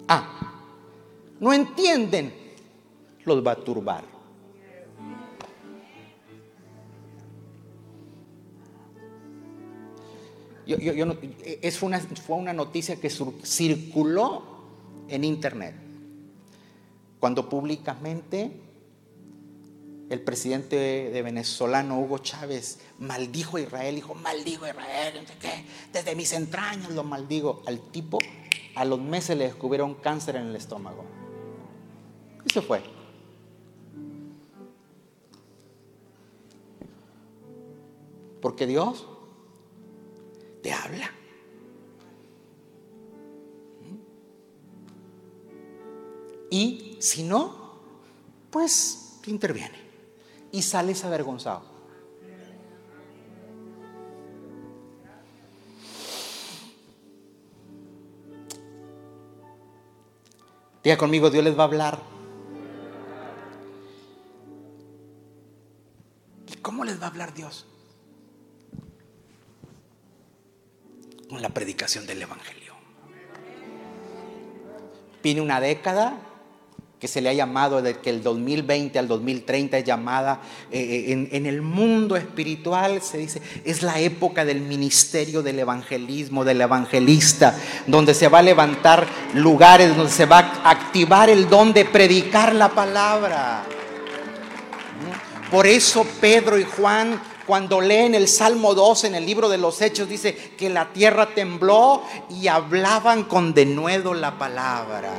[0.07, 0.27] Ah,
[1.39, 2.40] no entienden.
[3.25, 4.21] Los va a turbar.
[10.67, 14.43] es una, fue una noticia que circuló
[15.07, 15.75] en internet.
[17.19, 18.51] Cuando públicamente
[20.09, 25.25] el presidente de venezolano Hugo Chávez maldijo a Israel, dijo, maldigo a Israel,
[25.93, 27.61] desde mis entrañas lo maldigo.
[27.65, 28.19] Al tipo,
[28.75, 31.05] a los meses le descubrieron cáncer en el estómago.
[32.45, 33.00] Y se fue.
[38.41, 39.07] Porque Dios
[40.61, 41.11] te habla.
[46.49, 47.79] Y si no,
[48.49, 49.79] pues interviene.
[50.51, 51.63] Y sales avergonzado.
[60.83, 61.99] Diga conmigo, Dios les va a hablar.
[66.51, 67.70] ¿Y cómo les va a hablar Dios?
[71.31, 72.73] Con la predicación del Evangelio.
[75.23, 76.17] Viene una década
[76.99, 81.13] que se le ha llamado de que el 2020 al 2030 es llamada eh, eh,
[81.13, 86.59] en, en, el mundo espiritual, se dice, es la época del ministerio del evangelismo, del
[86.59, 87.57] evangelista,
[87.87, 92.53] donde se va a levantar lugares, donde se va a activar el don de predicar
[92.53, 93.63] la palabra.
[95.49, 99.81] Por eso Pedro y Juan cuando leen el Salmo 2 en el libro de los
[99.81, 105.13] Hechos, dice que la tierra tembló y hablaban con denuedo la palabra.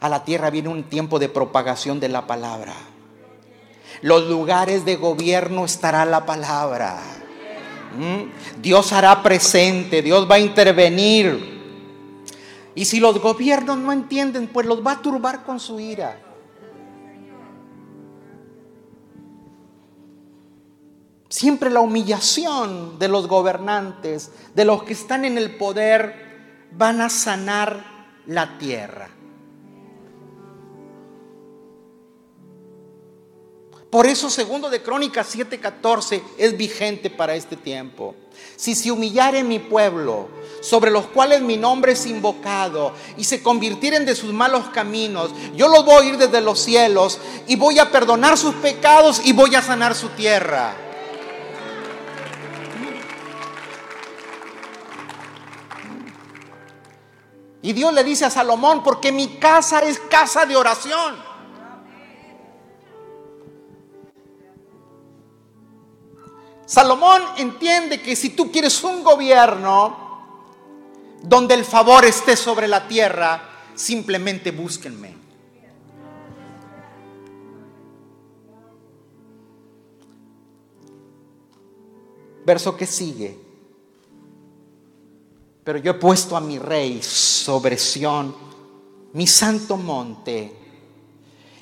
[0.00, 2.74] A la tierra viene un tiempo de propagación de la palabra.
[4.00, 7.00] Los lugares de gobierno estará la palabra.
[7.98, 8.60] ¿Mm?
[8.62, 11.57] Dios hará presente, Dios va a intervenir.
[12.74, 16.20] Y si los gobiernos no entienden, pues los va a turbar con su ira.
[21.28, 27.10] Siempre la humillación de los gobernantes, de los que están en el poder, van a
[27.10, 27.84] sanar
[28.26, 29.10] la tierra.
[33.90, 38.14] Por eso segundo de Crónicas 7:14 es vigente para este tiempo.
[38.58, 40.26] Si se humillare mi pueblo,
[40.60, 45.68] sobre los cuales mi nombre es invocado, y se convirtieren de sus malos caminos, yo
[45.68, 49.54] los voy a ir desde los cielos y voy a perdonar sus pecados y voy
[49.54, 50.74] a sanar su tierra.
[57.62, 61.27] Y Dios le dice a Salomón, porque mi casa es casa de oración.
[66.68, 69.96] Salomón entiende que si tú quieres un gobierno
[71.22, 75.16] donde el favor esté sobre la tierra, simplemente búsquenme.
[82.44, 83.38] Verso que sigue.
[85.64, 88.36] Pero yo he puesto a mi rey sobre Sión,
[89.14, 90.52] mi santo monte.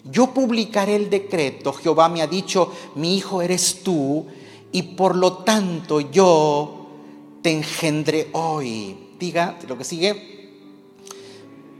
[0.03, 1.73] Yo publicaré el decreto.
[1.73, 4.27] Jehová me ha dicho, mi hijo eres tú
[4.77, 6.89] y por lo tanto yo
[7.41, 9.14] te engendré hoy.
[9.18, 10.51] Diga lo que sigue.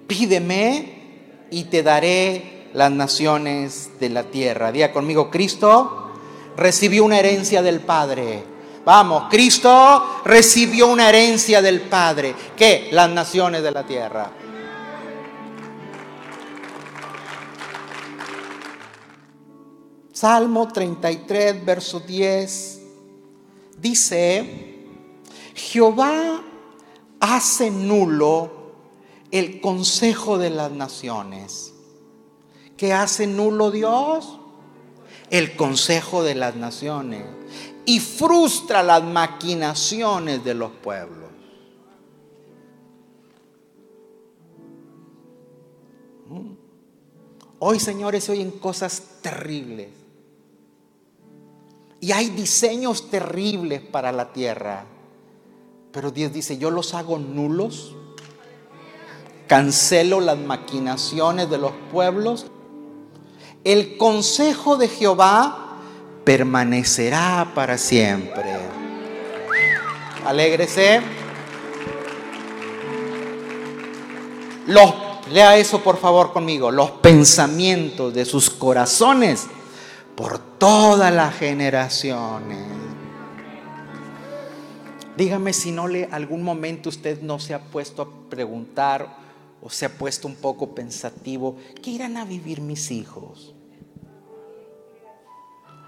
[0.07, 4.73] Pídeme y te daré las naciones de la tierra.
[4.73, 6.15] Diga conmigo, Cristo
[6.57, 8.43] recibió una herencia del Padre.
[8.87, 12.35] Vamos, Cristo recibió una herencia del Padre.
[12.57, 12.89] ¿Qué?
[12.93, 14.33] Las naciones de la tierra.
[20.15, 22.76] Salmo 33, verso 10
[23.81, 24.77] dice,
[25.55, 26.43] Jehová
[27.21, 28.51] hace nulo
[29.31, 31.73] el consejo de las naciones.
[32.77, 34.39] ¿Qué hace nulo Dios?
[35.31, 37.25] El consejo de las naciones.
[37.85, 41.31] Y frustra las maquinaciones de los pueblos.
[46.29, 46.53] ¿Mm?
[47.59, 50.06] Hoy, señores, se oyen cosas terribles.
[52.01, 54.85] Y hay diseños terribles para la tierra.
[55.93, 57.95] Pero Dios dice, yo los hago nulos.
[59.47, 62.47] Cancelo las maquinaciones de los pueblos.
[63.65, 65.79] El consejo de Jehová
[66.25, 68.45] permanecerá para siempre.
[70.25, 71.01] Alégrese.
[74.67, 74.93] Los,
[75.33, 76.71] lea eso por favor conmigo.
[76.71, 79.47] Los pensamientos de sus corazones
[80.17, 82.67] por todas las generaciones.
[85.17, 89.17] Dígame si no le algún momento usted no se ha puesto a preguntar
[89.63, 93.55] o se ha puesto un poco pensativo, ¿qué irán a vivir mis hijos?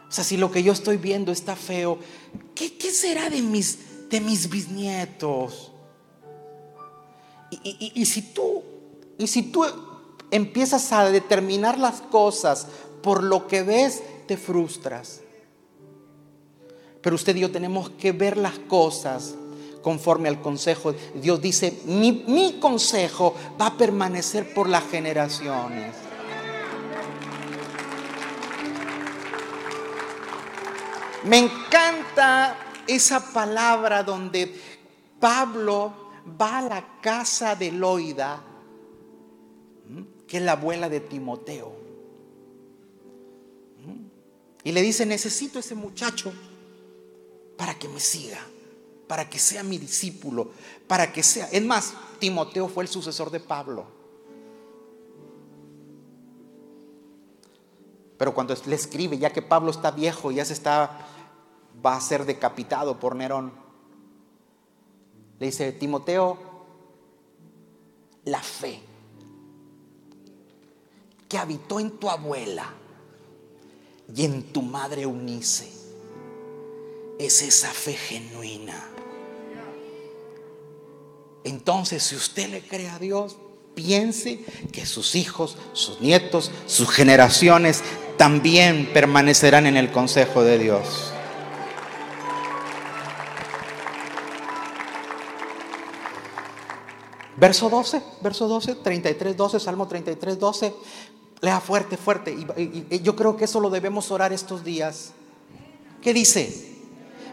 [0.09, 1.99] O sea, si lo que yo estoy viendo está feo,
[2.55, 5.73] ¿qué, será de mis, de mis bisnietos?
[7.51, 8.63] Y, y, si tú,
[9.19, 9.65] y si tú
[10.31, 12.67] empiezas a determinar las cosas
[13.03, 15.23] por lo que ves, te frustras.
[17.03, 19.35] Pero usted y yo tenemos que ver las cosas
[19.83, 20.95] conforme al consejo.
[21.15, 25.97] Dios dice, mi, mi consejo va a permanecer por las generaciones.
[31.25, 32.57] Me encanta
[32.87, 34.55] esa palabra donde
[35.19, 35.93] Pablo
[36.41, 38.43] va a la casa de Loida,
[40.27, 41.78] que es la abuela de Timoteo.
[44.69, 46.31] Y le dice, necesito ese muchacho
[47.57, 48.39] para que me siga.
[49.07, 50.51] para que sea mi discípulo,
[50.87, 51.49] para que sea...
[51.51, 53.87] Es más, Timoteo fue el sucesor de Pablo.
[58.19, 61.09] Pero cuando le escribe, ya que Pablo está viejo, ya se está,
[61.83, 63.51] va a ser decapitado por Nerón,
[65.39, 66.39] le dice, Timoteo,
[68.27, 68.83] la fe
[71.27, 72.75] que habitó en tu abuela
[74.15, 75.69] y en tu madre Unice
[77.19, 78.89] es esa fe genuina.
[81.45, 83.37] Entonces, si usted le cree a Dios,
[83.75, 87.83] piense que sus hijos, sus nietos, sus generaciones
[88.17, 91.13] también permanecerán en el consejo de Dios.
[97.37, 100.75] Verso 12, verso 12, 33, 12, Salmo 33, 12.
[101.41, 102.33] Lea fuerte, fuerte.
[102.33, 105.13] Y, yo creo que eso lo debemos orar estos días.
[106.03, 106.77] ¿Qué dice?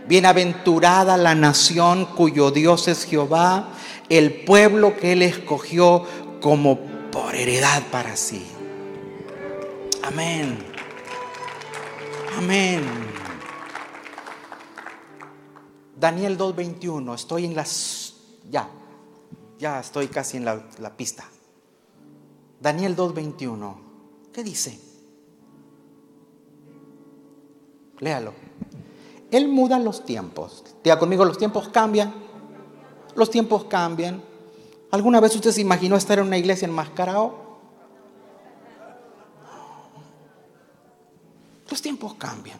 [0.07, 3.69] Bienaventurada la nación cuyo Dios es Jehová,
[4.09, 6.03] el pueblo que él escogió
[6.41, 6.79] como
[7.11, 8.45] por heredad para sí.
[10.03, 10.59] Amén.
[12.37, 12.83] Amén.
[15.97, 18.13] Daniel 2.21, estoy en las...
[18.51, 18.69] Ya,
[19.57, 21.25] ya estoy casi en la, la pista.
[22.59, 23.84] Daniel 2.21.
[24.35, 24.77] ¿Qué dice?
[27.99, 28.33] Léalo.
[29.31, 30.61] Él muda los tiempos.
[30.83, 32.13] Diga conmigo, los tiempos cambian.
[33.15, 34.21] Los tiempos cambian.
[34.91, 37.33] ¿Alguna vez usted se imaginó estar en una iglesia enmascarado?
[41.69, 42.59] Los tiempos cambian.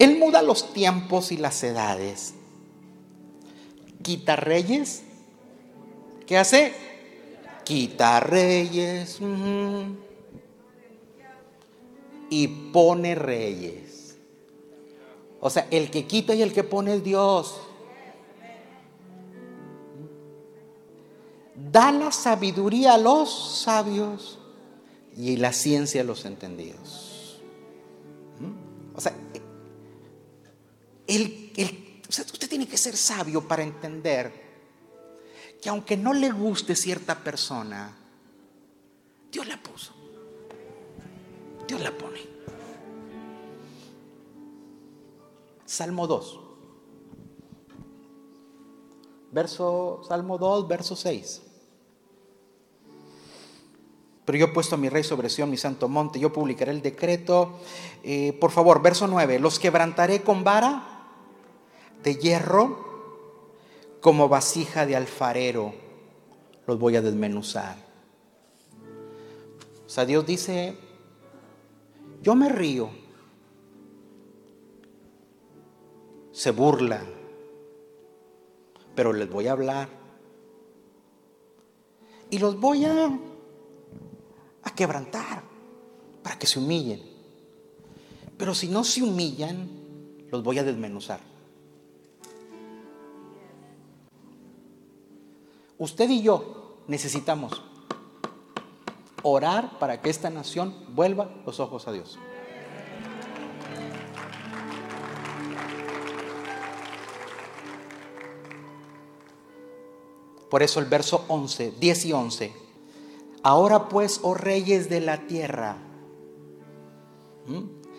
[0.00, 2.34] Él muda los tiempos y las edades.
[4.02, 5.04] Quita reyes.
[6.26, 6.74] ¿Qué hace?
[7.62, 9.20] Quita reyes
[12.30, 14.16] y pone reyes.
[15.40, 17.60] O sea, el que quita y el que pone es Dios.
[21.54, 24.38] Da la sabiduría a los sabios
[25.16, 27.40] y la ciencia a los entendidos.
[28.94, 29.14] O sea,
[32.08, 34.48] usted tiene que ser sabio para entender
[35.60, 37.96] que aunque no le guste cierta persona,
[39.30, 39.97] Dios la puso.
[41.68, 42.18] Dios la pone.
[45.66, 46.40] Salmo 2.
[49.30, 51.42] Verso, Salmo 2, verso 6.
[54.24, 56.80] Pero yo he puesto a mi rey sobre Sion, mi santo monte, yo publicaré el
[56.80, 57.60] decreto.
[58.02, 59.38] Eh, por favor, verso 9.
[59.38, 61.06] Los quebrantaré con vara
[62.02, 62.88] de hierro
[64.00, 65.74] como vasija de alfarero.
[66.66, 67.76] Los voy a desmenuzar.
[69.86, 70.76] O sea, Dios dice,
[72.22, 72.90] yo me río.
[76.32, 77.06] Se burlan.
[78.94, 79.88] Pero les voy a hablar.
[82.30, 83.06] Y los voy a,
[84.62, 85.42] a quebrantar
[86.22, 87.00] para que se humillen.
[88.36, 89.68] Pero si no se humillan,
[90.30, 91.20] los voy a desmenuzar.
[95.78, 97.62] Usted y yo necesitamos
[99.22, 102.18] orar para que esta nación vuelva los ojos a Dios.
[110.50, 112.52] Por eso el verso 11, 10 y 11.
[113.42, 115.76] Ahora pues, oh reyes de la tierra,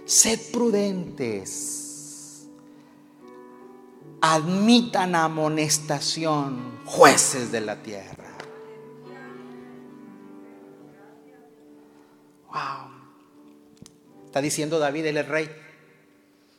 [0.06, 2.48] sed prudentes,
[4.22, 8.19] admitan amonestación, jueces de la tierra.
[14.30, 15.50] Está diciendo David, él es rey.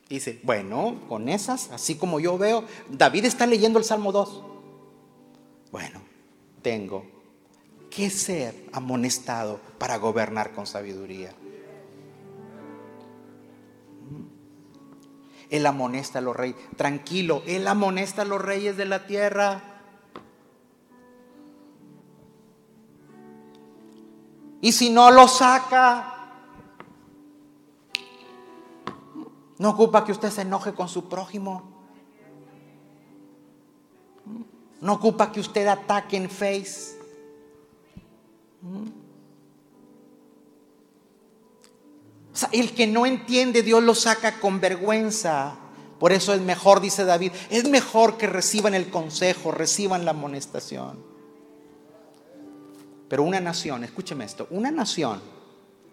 [0.08, 4.42] Dice, bueno, con esas, así como yo veo, David está leyendo el Salmo 2.
[5.70, 6.02] Bueno,
[6.62, 7.04] tengo
[7.88, 11.32] que ser amonestado para gobernar con sabiduría.
[15.48, 16.56] Él amonesta a los reyes.
[16.76, 19.62] Tranquilo, Él amonesta a los reyes de la tierra.
[24.60, 26.19] Y si no lo saca,
[29.60, 31.62] No ocupa que usted se enoje con su prójimo.
[34.80, 36.98] No ocupa que usted ataque en face.
[42.52, 45.56] El que no entiende, Dios lo saca con vergüenza.
[45.98, 51.04] Por eso es mejor, dice David, es mejor que reciban el consejo, reciban la amonestación.
[53.10, 55.20] Pero una nación, escúcheme esto, una nación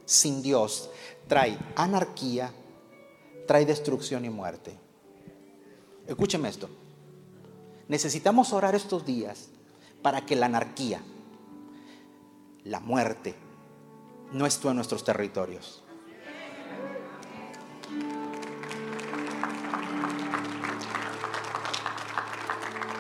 [0.05, 0.89] sin Dios
[1.27, 2.53] trae anarquía,
[3.47, 4.77] trae destrucción y muerte.
[6.05, 6.69] Escúcheme esto.
[7.87, 9.49] Necesitamos orar estos días
[10.01, 11.01] para que la anarquía,
[12.65, 13.35] la muerte,
[14.33, 15.83] no esté en nuestros territorios.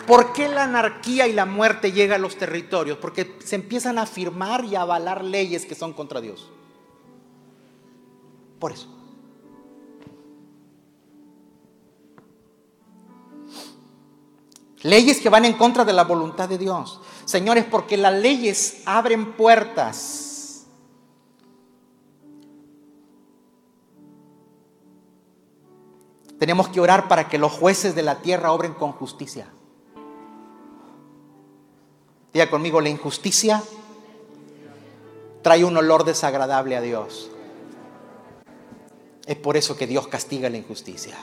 [0.07, 2.97] ¿Por qué la anarquía y la muerte llega a los territorios?
[2.97, 6.49] Porque se empiezan a firmar y a avalar leyes que son contra Dios.
[8.57, 8.96] Por eso.
[14.83, 17.01] Leyes que van en contra de la voluntad de Dios.
[17.25, 20.65] Señores, porque las leyes abren puertas.
[26.37, 29.47] Tenemos que orar para que los jueces de la tierra obren con justicia.
[32.31, 33.63] Diga conmigo, la injusticia
[35.41, 37.31] trae un olor desagradable a Dios.
[39.25, 41.17] Es por eso que Dios castiga la injusticia.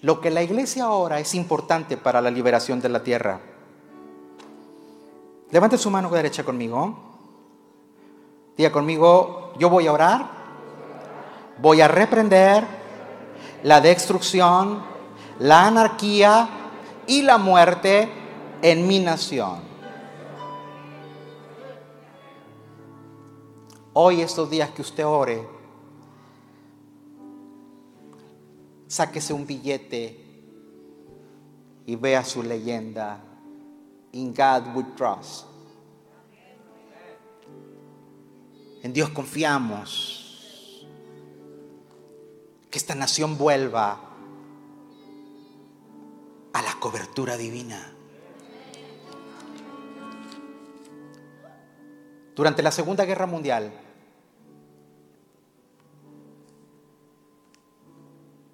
[0.00, 3.40] Lo que la iglesia ahora es importante para la liberación de la tierra.
[5.50, 6.96] Levante su mano derecha conmigo.
[8.56, 10.30] Diga conmigo, yo voy a orar,
[11.58, 12.64] voy a reprender
[13.62, 14.82] la destrucción,
[15.40, 16.48] la anarquía
[17.06, 18.08] y la muerte
[18.62, 19.62] en mi nación.
[23.94, 25.57] Hoy, estos días que usted ore,
[28.88, 30.18] sáquese un billete
[31.86, 33.22] y vea su leyenda.
[34.12, 35.46] In God we trust.
[38.82, 40.86] En Dios confiamos.
[42.70, 44.00] Que esta nación vuelva
[46.52, 47.94] a la cobertura divina.
[52.34, 53.72] Durante la Segunda Guerra Mundial,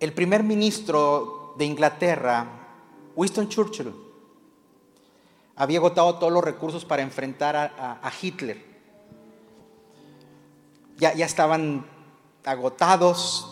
[0.04, 2.46] el primer ministro de Inglaterra,
[3.16, 3.92] Winston Churchill,
[5.56, 8.62] había agotado todos los recursos para enfrentar a, Hitler.
[10.98, 11.86] Ya, ya estaban
[12.44, 13.50] agotados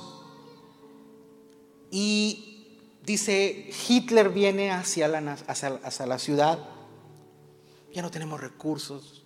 [1.90, 6.58] y dice, Hitler viene hacia la, hacia, la ciudad,
[7.92, 9.24] ya no tenemos recursos.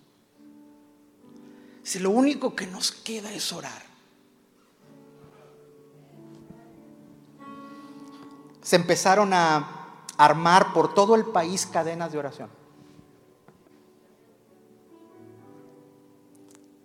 [1.83, 3.86] Si lo único que nos queda es orar.
[8.67, 12.51] Se empezaron a armar por todo el país cadenas de oración.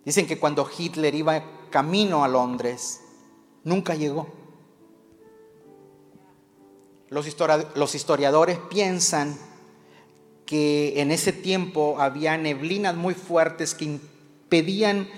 [0.06, 3.02] Dicen que cuando Hitler iba camino a Londres,
[3.64, 4.30] nunca llegó.
[7.10, 7.26] Los,
[7.96, 9.36] historiadores piensan
[10.46, 15.10] que en ese tiempo había neblinas muy fuertes que impedían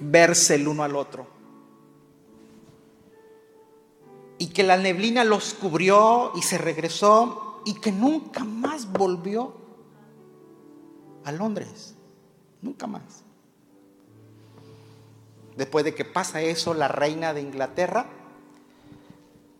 [0.00, 1.41] verse el uno al otro.
[4.42, 9.54] Y que la neblina los cubrió y se regresó y que nunca más volvió
[11.22, 11.94] a Londres.
[12.60, 13.22] Nunca más.
[15.56, 18.06] Después de que pasa eso, la reina de Inglaterra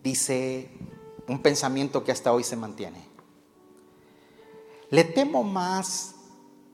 [0.03, 0.69] dice,
[1.29, 3.07] un pensamiento que hasta hoy se mantiene.
[4.89, 6.15] Le temo más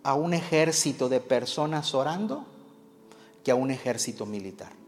[0.01, 2.43] a un ejército de personas orando
[3.43, 4.78] que a un ejército militar.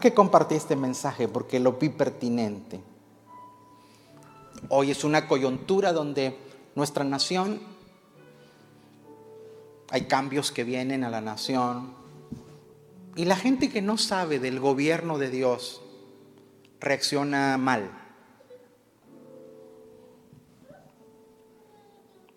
[0.00, 1.28] ¿Por qué compartí este mensaje?
[1.28, 2.80] Porque lo vi pertinente.
[4.70, 6.38] Hoy es una coyuntura donde
[6.74, 7.60] nuestra nación,
[9.90, 11.92] hay cambios que vienen a la nación,
[13.14, 15.82] y la gente que no sabe del gobierno de Dios
[16.80, 17.90] reacciona mal.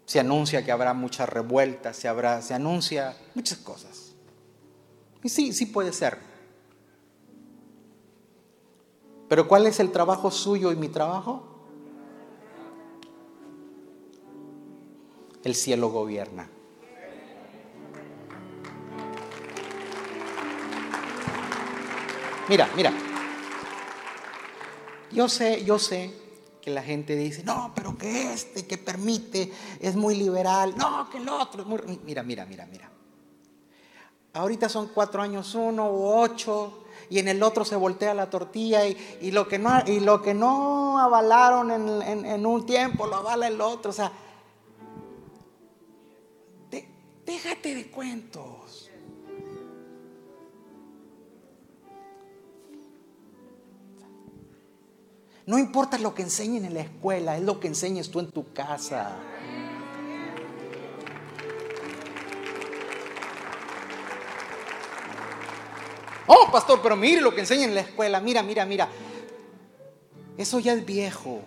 [0.04, 2.10] Se anuncia que habrá muchas revueltas, se,
[2.42, 4.16] se anuncia muchas cosas.
[5.24, 6.33] Y sí, sí puede ser.
[9.28, 11.54] Pero ¿cuál es el trabajo suyo y mi trabajo?
[15.44, 16.50] el cielo gobierna.
[22.50, 22.94] Mira, mira.
[25.12, 26.14] Yo sé, yo sé
[26.62, 31.18] que la gente dice, no, pero que este que permite es muy liberal, no, que
[31.18, 31.80] el otro es muy...
[32.04, 32.90] Mira, mira, mira, mira.
[34.34, 38.86] Ahorita son cuatro años uno o ocho y en el otro se voltea la tortilla
[38.86, 43.48] y, lo, que no, y lo que no avalaron en, en un tiempo lo avala
[43.48, 43.92] el otro.
[43.92, 44.12] O sea,
[47.26, 48.90] Déjate de cuentos.
[55.46, 58.54] No importa lo que enseñen en la escuela, es lo que enseñes tú en tu
[58.54, 59.18] casa.
[66.28, 68.20] Oh, pastor, pero mire lo que enseñan en la escuela.
[68.20, 68.88] Mira, mira, mira.
[70.38, 71.42] Eso ya es viejo.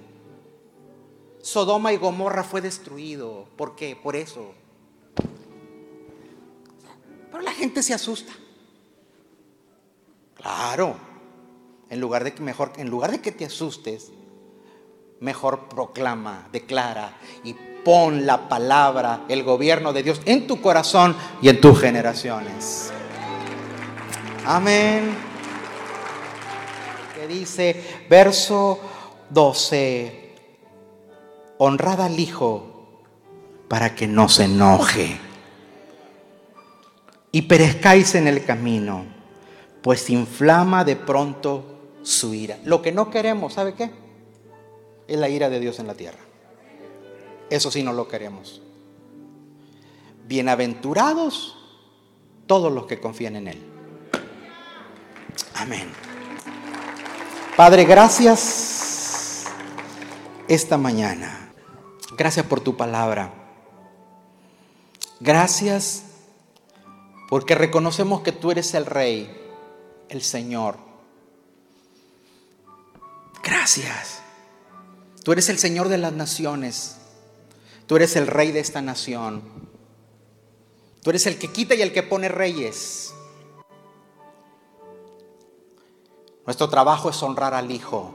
[1.41, 3.47] Sodoma y Gomorra fue destruido.
[3.57, 3.97] ¿Por qué?
[3.97, 4.53] Por eso.
[7.31, 8.33] Pero la gente se asusta.
[10.35, 10.97] Claro.
[11.89, 14.11] En lugar de que mejor, en lugar de que te asustes,
[15.21, 17.55] mejor proclama, declara y
[17.85, 22.93] pon la palabra, el gobierno de Dios en tu corazón y en tus generaciones.
[24.47, 25.13] Amén.
[27.17, 28.79] Que dice verso
[29.31, 30.35] 12,
[31.59, 33.03] honrad al Hijo
[33.67, 35.19] para que no se enoje
[37.33, 39.05] y perezcáis en el camino,
[39.83, 42.57] pues inflama de pronto su ira.
[42.65, 43.91] Lo que no queremos, ¿sabe qué?
[45.09, 46.21] Es la ira de Dios en la tierra.
[47.51, 48.63] Eso sí no lo queremos.
[50.29, 51.57] Bienaventurados
[52.47, 53.76] todos los que confían en Él.
[55.57, 55.93] Amén.
[57.57, 59.45] Padre, gracias
[60.49, 61.53] esta mañana.
[62.17, 63.33] Gracias por tu palabra.
[65.21, 66.05] Gracias
[67.29, 69.35] porque reconocemos que tú eres el Rey,
[70.09, 70.87] el Señor
[73.47, 74.23] Gracias.
[75.23, 76.97] Tú eres el Señor de las naciones.
[77.87, 79.41] Tú eres el rey de esta nación.
[81.03, 83.06] Tú eres el que quita y el que pone reyes.
[86.47, 88.13] Nuestro trabajo es honrar al Hijo.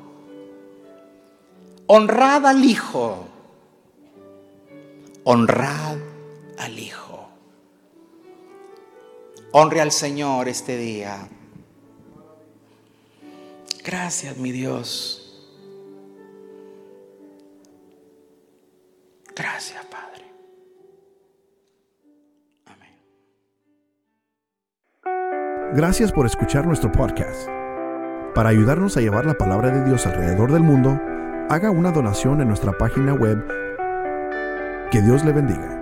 [1.87, 3.27] Honrad al Hijo.
[5.25, 5.97] Honrad
[6.57, 7.27] al Hijo.
[9.51, 11.27] Honre al Señor este día.
[13.83, 15.17] Gracias, mi Dios.
[19.35, 20.31] Gracias, Padre.
[22.65, 22.95] Amén.
[25.73, 27.60] Gracias por escuchar nuestro podcast.
[28.33, 30.97] Para ayudarnos a llevar la palabra de Dios alrededor del mundo,
[31.49, 33.45] haga una donación en nuestra página web.
[34.89, 35.80] Que Dios le bendiga.